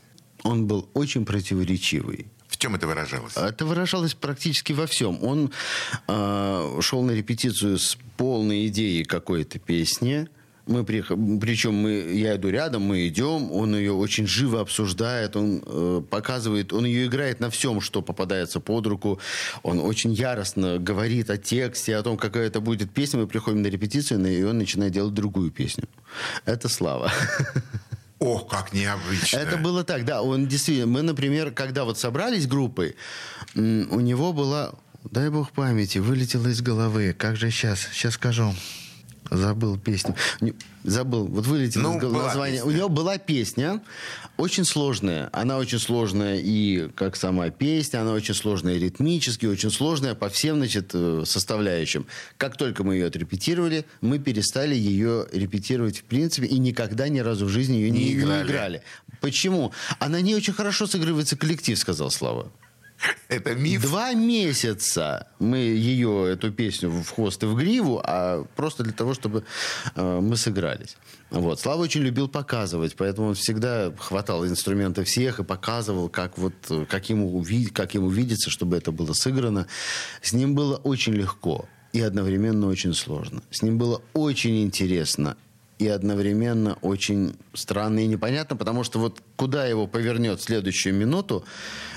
Он 0.42 0.66
был 0.66 0.90
очень 0.92 1.24
противоречивый. 1.24 2.26
В 2.54 2.56
чем 2.56 2.76
это 2.76 2.86
выражалось? 2.86 3.36
Это 3.36 3.66
выражалось 3.66 4.14
практически 4.14 4.72
во 4.72 4.86
всем. 4.86 5.18
Он 5.24 5.50
э, 6.06 6.78
шел 6.82 7.02
на 7.02 7.10
репетицию 7.10 7.78
с 7.78 7.98
полной 8.16 8.68
идеей 8.68 9.02
какой-то 9.02 9.58
песни. 9.58 10.28
Мы 10.68 10.84
приех- 10.84 11.40
причем 11.40 11.74
мы, 11.74 11.90
я 12.12 12.36
иду 12.36 12.48
рядом, 12.50 12.82
мы 12.82 13.08
идем, 13.08 13.50
он 13.50 13.74
ее 13.74 13.92
очень 13.92 14.28
живо 14.28 14.60
обсуждает, 14.60 15.34
он 15.34 15.64
э, 15.66 16.02
показывает, 16.08 16.72
он 16.72 16.84
ее 16.84 17.06
играет 17.06 17.40
на 17.40 17.50
всем, 17.50 17.80
что 17.80 18.02
попадается 18.02 18.60
под 18.60 18.86
руку. 18.86 19.18
Он 19.64 19.80
очень 19.80 20.12
яростно 20.12 20.78
говорит 20.78 21.30
о 21.30 21.36
тексте, 21.36 21.96
о 21.96 22.04
том, 22.04 22.16
какая 22.16 22.46
это 22.46 22.60
будет 22.60 22.92
песня. 22.92 23.18
Мы 23.18 23.26
приходим 23.26 23.62
на 23.62 23.66
репетицию, 23.66 24.24
и 24.24 24.44
он 24.44 24.58
начинает 24.58 24.92
делать 24.92 25.12
другую 25.12 25.50
песню. 25.50 25.88
Это 26.44 26.68
слава. 26.68 27.10
Ох, 28.18 28.48
как 28.48 28.72
необычно. 28.72 29.36
Это 29.36 29.56
было 29.56 29.84
так, 29.84 30.04
да. 30.04 30.22
Он 30.22 30.46
действительно, 30.46 30.86
мы, 30.86 31.02
например, 31.02 31.50
когда 31.50 31.84
вот 31.84 31.98
собрались 31.98 32.46
группой, 32.46 32.96
у 33.54 33.60
него 34.00 34.32
была, 34.32 34.72
дай 35.04 35.30
бог 35.30 35.50
памяти, 35.52 35.98
вылетела 35.98 36.48
из 36.48 36.62
головы. 36.62 37.14
Как 37.16 37.36
же 37.36 37.50
сейчас? 37.50 37.80
Сейчас 37.92 38.14
скажу. 38.14 38.54
Забыл 39.30 39.78
песню. 39.78 40.14
Не- 40.40 40.54
Забыл. 40.84 41.26
Вот 41.26 41.46
вылетело 41.46 41.82
Ну, 41.82 41.96
из 42.28 42.34
песня. 42.34 42.64
У 42.64 42.70
него 42.70 42.88
была 42.90 43.16
песня, 43.18 43.80
очень 44.36 44.64
сложная. 44.64 45.30
Она 45.32 45.56
очень 45.56 45.78
сложная 45.78 46.38
и 46.40 46.88
как 46.94 47.16
сама 47.16 47.48
песня, 47.50 48.02
она 48.02 48.12
очень 48.12 48.34
сложная 48.34 48.76
ритмически, 48.78 49.46
очень 49.46 49.70
сложная 49.70 50.14
по 50.14 50.28
всем, 50.28 50.56
значит, 50.58 50.90
э, 50.92 51.22
составляющим. 51.26 52.06
Как 52.36 52.56
только 52.58 52.84
мы 52.84 52.96
ее 52.96 53.06
отрепетировали, 53.06 53.86
мы 54.02 54.18
перестали 54.18 54.74
ее 54.74 55.26
репетировать 55.32 55.98
в 55.98 56.04
принципе 56.04 56.46
и 56.46 56.58
никогда 56.58 57.08
ни 57.08 57.20
разу 57.20 57.46
в 57.46 57.48
жизни 57.48 57.76
ее 57.76 57.90
не, 57.90 57.98
Не 58.00 58.04
не 58.14 58.20
играли. 58.20 58.46
играли. 58.46 58.82
Почему? 59.20 59.72
Она 60.00 60.20
не 60.20 60.34
очень 60.34 60.52
хорошо 60.52 60.86
сыгрывается 60.86 61.36
коллектив, 61.36 61.78
сказал 61.78 62.10
Слава. 62.10 62.52
Это 63.28 63.54
миф. 63.54 63.82
Два 63.82 64.12
месяца 64.14 65.28
мы 65.38 65.58
ее, 65.58 66.32
эту 66.32 66.52
песню, 66.52 66.90
в 66.90 67.10
хвост 67.10 67.42
и 67.42 67.46
в 67.46 67.54
гриву, 67.56 68.00
а 68.04 68.44
просто 68.56 68.82
для 68.82 68.92
того, 68.92 69.14
чтобы 69.14 69.44
э, 69.94 70.20
мы 70.20 70.36
сыгрались. 70.36 70.96
Вот. 71.30 71.60
Слава 71.60 71.82
очень 71.82 72.02
любил 72.02 72.28
показывать, 72.28 72.94
поэтому 72.96 73.28
он 73.28 73.34
всегда 73.34 73.92
хватал 73.98 74.46
инструменты 74.46 75.04
всех 75.04 75.40
и 75.40 75.44
показывал, 75.44 76.08
как, 76.08 76.38
вот, 76.38 76.54
как, 76.88 77.10
ему, 77.10 77.44
как 77.72 77.94
ему 77.94 78.08
видится, 78.08 78.50
чтобы 78.50 78.76
это 78.76 78.92
было 78.92 79.12
сыграно. 79.12 79.66
С 80.22 80.32
ним 80.32 80.54
было 80.54 80.76
очень 80.76 81.14
легко 81.14 81.68
и 81.92 82.00
одновременно 82.00 82.66
очень 82.66 82.94
сложно. 82.94 83.42
С 83.50 83.62
ним 83.62 83.78
было 83.78 84.02
очень 84.12 84.62
интересно 84.62 85.36
и 85.78 85.88
одновременно 85.88 86.78
очень 86.82 87.36
странно 87.52 88.00
и 88.00 88.06
непонятно, 88.06 88.56
потому 88.56 88.84
что 88.84 88.98
вот 88.98 89.20
куда 89.36 89.66
его 89.66 89.86
повернет 89.86 90.40
в 90.40 90.42
следующую 90.42 90.94
минуту, 90.94 91.44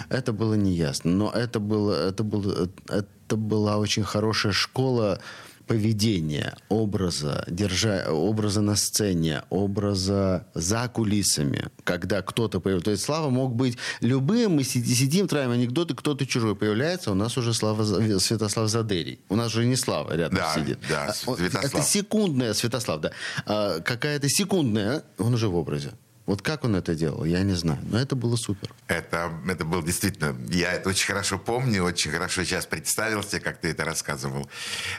это 0.10 0.34
было 0.34 0.56
неясно. 0.56 1.12
Но 1.12 1.32
это, 1.32 1.60
было, 1.60 2.10
это, 2.10 2.24
было, 2.24 2.70
это 2.88 3.36
была 3.36 3.78
очень 3.78 4.04
хорошая 4.04 4.52
школа 4.52 5.20
поведения, 5.68 6.56
образа, 6.70 7.44
держа, 7.48 8.06
образа 8.10 8.62
на 8.62 8.76
сцене, 8.76 9.44
образа 9.50 10.48
за 10.54 10.88
кулисами, 10.88 11.68
когда 11.84 12.22
кто-то 12.22 12.60
появляется. 12.60 12.86
То 12.86 12.92
есть 12.92 13.04
Слава 13.04 13.30
мог 13.30 13.56
быть 13.56 13.78
любым, 14.02 14.54
мы 14.56 14.64
сидим, 14.64 15.28
траем 15.28 15.52
анекдоты, 15.52 15.94
кто-то 15.96 16.26
чужой 16.26 16.56
появляется, 16.56 17.12
у 17.12 17.16
нас 17.16 17.38
уже 17.38 17.54
Слава, 17.54 17.84
Святослав 18.20 18.70
Задерий. 18.70 19.20
У 19.30 19.36
нас 19.36 19.54
уже 19.54 19.66
не 19.66 19.76
Слава 19.76 20.16
рядом 20.16 20.38
Да, 20.38 20.54
сидит. 20.56 20.80
да, 20.90 21.06
А, 21.10 21.14
Святослав. 21.14 21.66
Это 21.66 21.82
секундная, 21.84 22.54
Святослав, 22.54 23.02
да. 23.02 23.12
А, 23.46 23.80
какая-то 23.82 24.30
секундная, 24.30 25.04
он 25.18 25.34
уже 25.34 25.48
в 25.48 25.56
образе. 25.56 25.92
Вот 26.28 26.42
как 26.42 26.64
он 26.66 26.76
это 26.76 26.94
делал, 26.94 27.26
я 27.26 27.42
не 27.44 27.54
знаю. 27.56 27.80
Но 27.90 27.98
это 27.98 28.16
было 28.16 28.36
супер. 28.36 28.70
Это, 28.88 29.32
это 29.48 29.64
был 29.66 29.82
действительно... 29.82 30.36
Я 30.50 30.74
это 30.74 30.90
очень 30.90 31.08
хорошо 31.08 31.40
помню, 31.40 31.84
очень 31.84 32.12
хорошо 32.12 32.44
сейчас 32.44 32.66
представил 32.66 33.24
себе, 33.24 33.40
как 33.40 33.58
ты 33.58 33.70
это 33.70 33.86
рассказывал. 33.86 34.50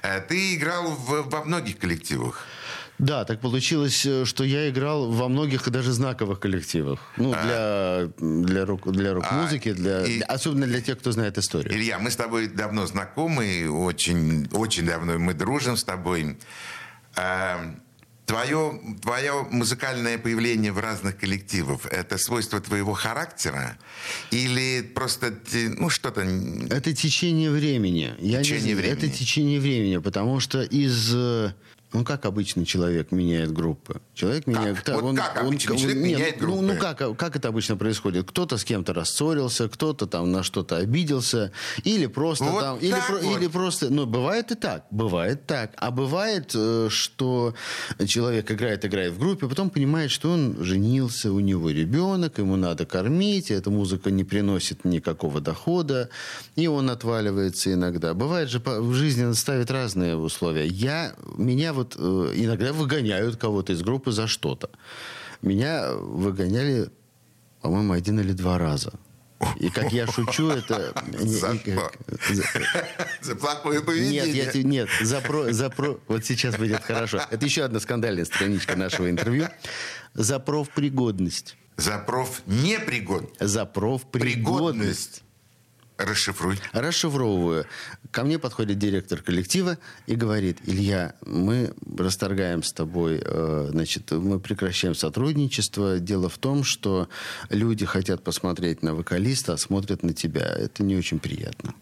Э, 0.02 0.20
Ты 0.20 0.54
играл 0.54 0.90
в- 0.90 1.28
во 1.30 1.44
многих 1.44 1.78
коллективах. 1.78 2.44
Да, 2.98 3.24
так 3.24 3.40
получилось, 3.40 4.06
э, 4.06 4.24
что 4.24 4.42
я 4.42 4.70
играл 4.70 5.12
во 5.12 5.28
многих 5.28 5.68
и 5.68 5.70
даже 5.70 5.92
знаковых 5.92 6.40
коллективах. 6.40 6.98
Ну, 7.18 7.30
для, 7.32 8.08
для, 8.18 8.64
рок, 8.64 8.90
для 8.90 9.12
рок-музыки, 9.14 9.72
для, 9.74 10.04
и- 10.06 10.20
особенно 10.20 10.66
для 10.66 10.80
тех, 10.80 10.98
кто 10.98 11.12
знает 11.12 11.36
историю. 11.38 11.72
Илья, 11.74 11.98
мы 11.98 12.10
с 12.10 12.16
тобой 12.16 12.48
давно 12.48 12.86
знакомы, 12.86 13.68
очень, 13.70 14.48
очень 14.52 14.86
давно 14.86 15.18
мы 15.18 15.34
дружим 15.34 15.76
с 15.76 15.84
тобой. 15.84 16.38
А, 17.16 17.74
Твое, 18.28 18.78
твое 19.00 19.46
музыкальное 19.50 20.18
появление 20.18 20.70
в 20.70 20.78
разных 20.78 21.16
коллективах– 21.16 21.86
это 21.90 22.18
свойство 22.18 22.60
твоего 22.60 22.92
характера? 22.92 23.78
Или 24.30 24.82
просто 24.82 25.32
ну, 25.78 25.88
что-то... 25.88 26.20
Это 26.20 26.92
течение 26.92 27.50
времени. 27.50 28.14
Я 28.18 28.38
не 28.38 28.44
Течение 28.44 28.60
знаю, 28.60 28.76
времени. 28.76 28.98
Это 28.98 29.08
течение 29.08 29.60
времени, 29.60 29.96
потому 29.96 30.40
что 30.40 30.62
из... 30.62 31.16
Ну, 31.92 32.04
как 32.04 32.26
обычно 32.26 32.66
человек 32.66 33.12
меняет 33.12 33.50
группы? 33.52 34.02
Человек 34.12 34.46
меняет... 34.46 34.86
Вот 34.88 35.16
как 35.16 35.38
обычно 35.38 35.76
человек 35.76 35.96
нет, 35.96 36.18
меняет 36.18 36.40
ну, 36.40 36.60
Ну, 36.60 36.74
группы? 36.74 36.80
как, 36.80 37.16
как 37.16 37.36
это 37.36 37.48
обычно 37.48 37.76
происходит? 37.76 38.28
Кто-то 38.28 38.58
с 38.58 38.64
кем-то 38.64 38.92
рассорился, 38.92 39.70
кто-то 39.70 40.06
там 40.06 40.30
на 40.30 40.42
что-то 40.42 40.76
обиделся, 40.76 41.50
или 41.84 42.04
просто 42.06 42.44
Вот 42.44 42.60
там... 42.60 42.78
Или, 42.78 42.90
так 42.90 43.10
вот. 43.10 43.22
или 43.22 43.46
просто... 43.46 43.88
Ну, 43.88 44.04
бывает 44.04 44.52
и 44.52 44.54
так, 44.54 44.84
бывает 44.90 45.46
так. 45.46 45.72
А 45.76 45.90
бывает, 45.90 46.52
э, 46.54 46.88
что 46.90 47.54
человек 48.06 48.50
играет, 48.50 48.84
играет 48.84 49.14
в 49.14 49.18
группе, 49.18 49.48
потом 49.48 49.70
понимает, 49.70 50.10
что 50.10 50.30
он 50.30 50.62
женился, 50.62 51.32
у 51.32 51.40
него 51.40 51.70
ребенок, 51.70 52.38
ему 52.38 52.56
надо 52.56 52.84
кормить, 52.84 53.50
эта 53.50 53.70
музыка 53.70 54.10
не 54.10 54.24
приносит 54.24 54.84
никакого 54.84 55.40
дохода, 55.40 56.10
и 56.54 56.66
он 56.66 56.90
отваливается 56.90 57.72
иногда. 57.72 58.12
Бывает 58.12 58.50
же, 58.50 58.58
в 58.58 58.92
жизни 58.92 59.32
ставит 59.32 59.70
разные 59.70 60.16
условия. 60.16 60.66
Я, 60.66 61.14
меня 61.36 61.72
вот 61.78 61.96
э, 61.98 62.32
иногда 62.36 62.72
выгоняют 62.72 63.36
кого-то 63.36 63.72
из 63.72 63.82
группы 63.82 64.12
за 64.12 64.26
что-то. 64.26 64.70
Меня 65.42 65.92
выгоняли, 65.94 66.90
по-моему, 67.62 67.92
один 67.92 68.20
или 68.20 68.32
два 68.32 68.58
раза. 68.58 68.92
И 69.60 69.70
как 69.70 69.92
я 69.92 70.06
шучу, 70.08 70.48
это... 70.50 70.92
За 71.18 71.52
и 71.52 71.58
что? 71.58 71.74
как- 71.76 71.96
за- 72.34 72.44
За 73.22 73.36
плохое 73.36 73.80
поведение? 73.80 74.32
нет, 74.32 74.54
я 74.54 74.62
нет, 74.64 74.88
за 75.00 75.20
про, 75.20 75.52
за 75.52 75.70
про, 75.70 76.00
вот 76.08 76.24
сейчас 76.24 76.56
будет 76.56 76.82
хорошо. 76.82 77.20
Это 77.30 77.44
еще 77.46 77.62
одна 77.62 77.78
скандальная 77.78 78.24
страничка 78.24 78.74
нашего 78.74 79.08
интервью. 79.08 79.46
За 80.14 80.40
профпригодность. 80.40 81.56
За 81.76 81.98
профнепригодность. 81.98 83.36
За 83.40 83.64
профпригодность. 83.64 84.34
Пригодность. 84.34 85.22
Расшифруй. 85.98 86.60
Расшифровываю. 86.72 87.66
Ко 88.12 88.22
мне 88.22 88.38
подходит 88.38 88.78
директор 88.78 89.20
коллектива 89.20 89.78
и 90.06 90.14
говорит, 90.14 90.58
Илья, 90.64 91.16
мы 91.26 91.74
расторгаем 91.98 92.62
с 92.62 92.72
тобой, 92.72 93.20
э, 93.20 93.68
значит, 93.72 94.12
мы 94.12 94.38
прекращаем 94.38 94.94
сотрудничество. 94.94 95.98
Дело 95.98 96.28
в 96.28 96.38
том, 96.38 96.62
что 96.62 97.08
люди 97.50 97.84
хотят 97.84 98.22
посмотреть 98.22 98.84
на 98.84 98.94
вокалиста, 98.94 99.54
а 99.54 99.56
смотрят 99.58 100.04
на 100.04 100.14
тебя. 100.14 100.46
Это 100.46 100.84
не 100.84 100.96
очень 100.96 101.18
приятно. 101.18 101.74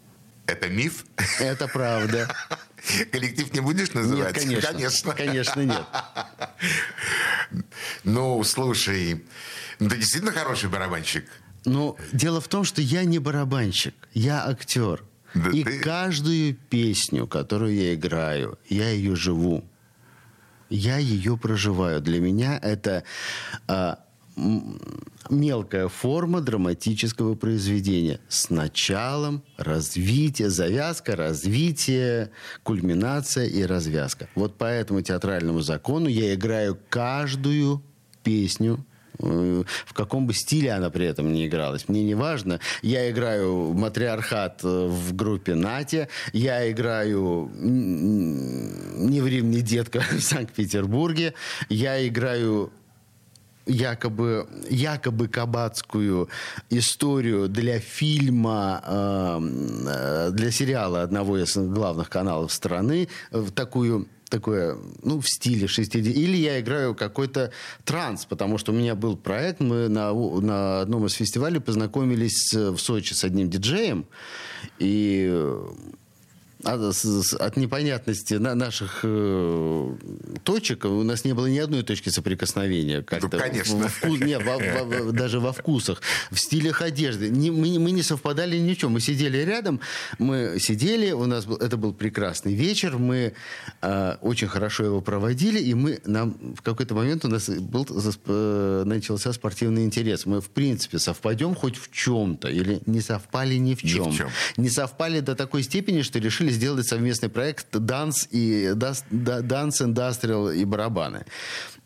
Это 0.47 0.67
миф? 0.67 1.05
Это 1.39 1.67
правда. 1.67 2.27
Коллектив 3.11 3.53
не 3.53 3.59
будешь 3.59 3.93
называть? 3.93 4.35
Нет, 4.45 4.63
конечно. 4.63 4.71
Конечно. 4.71 5.13
Конечно, 5.13 5.61
нет. 5.61 5.85
Ну, 8.03 8.43
слушай, 8.43 9.23
ну, 9.79 9.89
ты 9.89 9.97
действительно 9.97 10.33
хороший 10.33 10.69
барабанщик. 10.69 11.25
Ну, 11.67 11.97
дело 12.13 12.39
в 12.39 12.47
том, 12.47 12.63
что 12.63 12.81
я 12.81 13.03
не 13.03 13.19
барабанщик, 13.19 13.93
я 14.13 14.47
актер. 14.47 15.03
Да 15.35 15.51
и 15.51 15.63
ты- 15.63 15.79
каждую 15.79 16.55
песню, 16.55 17.27
которую 17.27 17.75
я 17.75 17.93
играю, 17.93 18.57
я 18.69 18.89
ее 18.89 19.15
живу. 19.15 19.63
Я 20.69 20.97
ее 20.97 21.37
проживаю. 21.37 22.01
Для 22.01 22.19
меня 22.21 22.57
это 22.57 23.03
а, 23.67 23.99
мелкая 25.29 25.89
форма 25.89 26.39
драматического 26.41 27.35
произведения 27.35 28.19
с 28.29 28.49
началом, 28.49 29.43
развитие, 29.57 30.49
завязка, 30.49 31.15
развитие, 31.17 32.31
кульминация 32.63 33.45
и 33.45 33.63
развязка. 33.63 34.29
Вот 34.35 34.57
по 34.57 34.65
этому 34.65 35.01
театральному 35.01 35.59
закону 35.61 36.07
я 36.07 36.33
играю 36.33 36.77
каждую 36.89 37.83
песню, 38.23 38.85
в 39.19 39.93
каком 39.93 40.27
бы 40.27 40.33
стиле 40.33 40.71
она 40.71 40.89
при 40.89 41.05
этом 41.05 41.31
не 41.33 41.47
игралась. 41.47 41.87
Мне 41.89 42.03
не 42.03 42.15
важно. 42.15 42.59
Я 42.81 43.09
играю 43.09 43.73
матриархат 43.73 44.61
э, 44.63 44.87
в 44.87 45.15
группе 45.15 45.55
Натя. 45.55 46.07
Я 46.33 46.69
играю 46.71 47.51
«Не 47.55 49.21
ври 49.21 49.41
мне, 49.41 49.61
детка» 49.61 50.01
в 50.11 50.21
Санкт-Петербурге. 50.21 51.33
Я 51.69 52.05
играю 52.07 52.71
якобы, 53.67 54.47
якобы 54.69 55.27
кабацкую 55.27 56.29
историю 56.69 57.47
для 57.47 57.79
фильма, 57.79 58.81
э, 58.85 59.39
э, 59.87 60.29
для 60.31 60.51
сериала 60.51 61.03
одного 61.03 61.37
из 61.37 61.55
главных 61.55 62.09
каналов 62.09 62.51
страны, 62.51 63.07
э, 63.31 63.39
в 63.39 63.51
такую 63.51 64.07
такое, 64.29 64.77
ну, 65.03 65.19
в 65.19 65.27
стиле 65.27 65.67
60 65.67 65.95
Или 65.95 66.37
я 66.37 66.59
играю 66.59 66.95
какой-то 66.95 67.51
транс, 67.83 68.25
потому 68.25 68.57
что 68.57 68.71
у 68.71 68.75
меня 68.75 68.95
был 68.95 69.17
проект, 69.17 69.59
мы 69.59 69.87
на, 69.87 70.13
на 70.13 70.81
одном 70.81 71.05
из 71.05 71.13
фестивалей 71.13 71.59
познакомились 71.59 72.53
в 72.53 72.77
Сочи 72.77 73.13
с 73.13 73.23
одним 73.23 73.49
диджеем, 73.49 74.05
и 74.79 75.51
от, 76.67 76.95
с- 76.95 77.33
от 77.33 77.57
непонятности 77.57 78.35
на 78.35 78.55
наших 78.55 78.99
э, 79.03 79.95
точек 80.43 80.85
у 80.85 81.03
нас 81.03 81.25
не 81.25 81.33
было 81.33 81.47
ни 81.47 81.57
одной 81.59 81.83
точки 81.83 82.09
соприкосновения. 82.09 83.01
Как-то 83.01 83.29
Ну, 83.31 83.39
конечно. 83.39 83.75
во 83.77 83.85
вку- 83.87 84.25
не, 84.25 84.37
во- 84.37 84.57
во- 84.85 85.11
даже 85.11 85.39
во 85.39 85.51
вкусах, 85.53 86.01
в 86.31 86.37
стилях 86.39 86.81
одежды. 86.81 87.29
Не- 87.29 87.51
мы, 87.51 87.69
не- 87.69 87.79
мы 87.79 87.91
не 87.91 88.03
совпадали 88.03 88.57
ни 88.57 88.73
в 88.73 88.77
чем. 88.77 88.91
Мы 88.91 88.99
сидели 89.01 89.37
рядом, 89.39 89.79
мы 90.19 90.57
сидели, 90.59 91.11
у 91.11 91.25
нас 91.25 91.45
был, 91.45 91.57
это 91.57 91.77
был 91.77 91.93
прекрасный 91.93 92.53
вечер, 92.55 92.97
мы 92.97 93.33
э, 93.81 94.15
очень 94.21 94.47
хорошо 94.47 94.83
его 94.85 95.01
проводили, 95.01 95.59
и 95.59 95.73
мы, 95.73 95.99
нам 96.05 96.37
в 96.55 96.61
какой-то 96.61 96.95
момент 96.95 97.25
у 97.25 97.27
нас 97.29 97.49
был, 97.49 97.85
э, 98.27 98.83
начался 98.85 99.33
спортивный 99.33 99.85
интерес. 99.85 100.25
Мы, 100.25 100.41
в 100.41 100.49
принципе, 100.49 100.99
совпадем 100.99 101.55
хоть 101.55 101.77
в 101.77 101.91
чем-то, 101.91 102.49
или 102.49 102.79
не 102.85 103.01
совпали 103.01 103.55
ни 103.55 103.75
в 103.75 103.83
Ни 103.83 103.87
в 103.89 103.93
чем. 103.93 104.11
чем. 104.13 104.29
Не 104.57 104.69
совпали 104.69 105.19
до 105.19 105.35
такой 105.35 105.63
степени, 105.63 106.01
что 106.01 106.19
решили 106.19 106.51
сделать 106.57 106.87
совместный 106.87 107.29
проект 107.29 107.67
«Данс» 107.71 108.27
и 108.31 108.73
«Данс 108.73 109.81
Индастриал» 109.81 110.49
и 110.51 110.65
барабаны. 110.65 111.25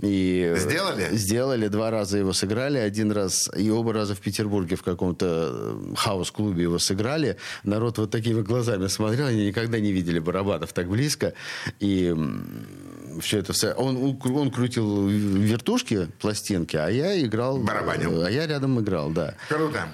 И 0.02 0.56
Сделали? 0.58 1.10
Сделали, 1.16 1.68
два 1.68 1.92
раза 1.92 2.18
его 2.18 2.34
сыграли, 2.34 2.80
один 2.80 3.12
раз 3.12 3.50
и 3.56 3.70
оба 3.70 3.94
раза 3.94 4.16
в 4.16 4.20
Петербурге 4.20 4.76
в 4.76 4.82
каком-то 4.82 5.26
э, 5.52 5.96
хаус-клубе 5.96 6.64
его 6.64 6.80
сыграли. 6.80 7.38
Народ 7.64 8.00
вот 8.00 8.10
такими 8.10 8.42
глазами 8.42 8.88
смотрел, 8.88 9.28
они 9.28 9.46
никогда 9.46 9.80
не 9.80 9.92
видели 9.92 10.18
барабанов 10.18 10.74
так 10.74 10.88
близко. 10.88 11.34
И 11.80 12.16
все 13.20 13.40
это 13.40 13.54
все. 13.54 13.74
Он, 13.74 14.18
он 14.24 14.52
крутил 14.52 15.08
вертушки, 15.08 16.08
пластинки, 16.20 16.78
а 16.78 16.90
я 16.90 17.22
играл... 17.22 17.60
Барабанил. 17.60 18.24
А 18.24 18.32
я 18.32 18.48
рядом 18.48 18.80
играл, 18.80 19.12
да. 19.12 19.36
Круто. 19.50 19.86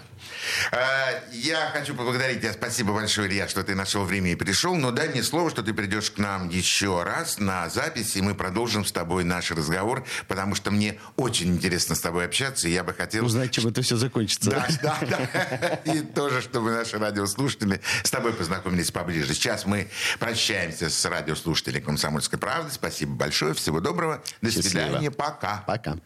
Э, 0.72 1.22
Я 1.32 1.70
хочу 1.74 1.96
поблагодарить 1.96 2.42
тебя. 2.42 2.54
Спасибо 2.54 2.94
большое, 2.94 3.30
Илья, 3.30 3.48
что 3.48 3.64
ты 3.64 3.76
нашел 3.76 4.04
время 4.04 4.32
и 4.32 4.36
пришел. 4.36 4.76
Но 4.76 4.92
дай 4.92 5.10
мне 5.10 5.24
слово, 5.24 5.50
что 5.50 5.64
ты 5.64 5.74
придешь 5.74 6.12
к 6.12 6.18
нам 6.18 6.50
еще 6.50 7.04
раз 7.04 7.40
на 7.40 7.70
запись, 7.70 8.16
и 8.16 8.22
мы 8.22 8.36
продолжим 8.36 8.86
с 8.86 8.92
тобой 8.92 9.24
наш 9.24 9.52
разговор, 9.52 10.06
потому 10.28 10.56
что 10.56 10.72
мне 10.72 11.00
очень 11.16 11.54
интересно 11.56 11.96
с 11.96 12.00
тобой 12.02 12.26
общаться, 12.26 12.68
и 12.68 12.72
я 12.72 12.84
бы 12.84 12.94
хотел... 12.94 13.26
Узнать, 13.26 13.52
чем 13.52 13.68
это 13.68 13.82
все 13.82 13.96
закончится. 13.98 14.50
Да, 14.52 14.68
да, 14.82 14.98
да. 15.02 15.92
И 15.92 16.02
тоже, 16.02 16.42
чтобы 16.42 16.72
наши 16.72 16.98
радиослушатели 16.98 17.82
с 18.04 18.10
тобой 18.12 18.34
познакомились 18.34 18.92
поближе. 18.92 19.34
Сейчас 19.34 19.66
мы 19.66 19.90
прощаемся 20.20 20.90
с 20.90 21.06
радиослушателями 21.06 21.84
«Комсомольской 21.84 22.40
правды». 22.40 22.72
Спасибо 22.72 23.14
большое. 23.16 23.54
Всего 23.54 23.80
доброго. 23.80 24.22
До 24.42 24.52
Счастливо. 24.52 24.70
свидания. 24.86 25.12
Пока. 25.12 25.64
Пока. 25.68 25.98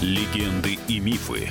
Легенды 0.00 0.78
и 0.86 1.00
мифы 1.00 1.50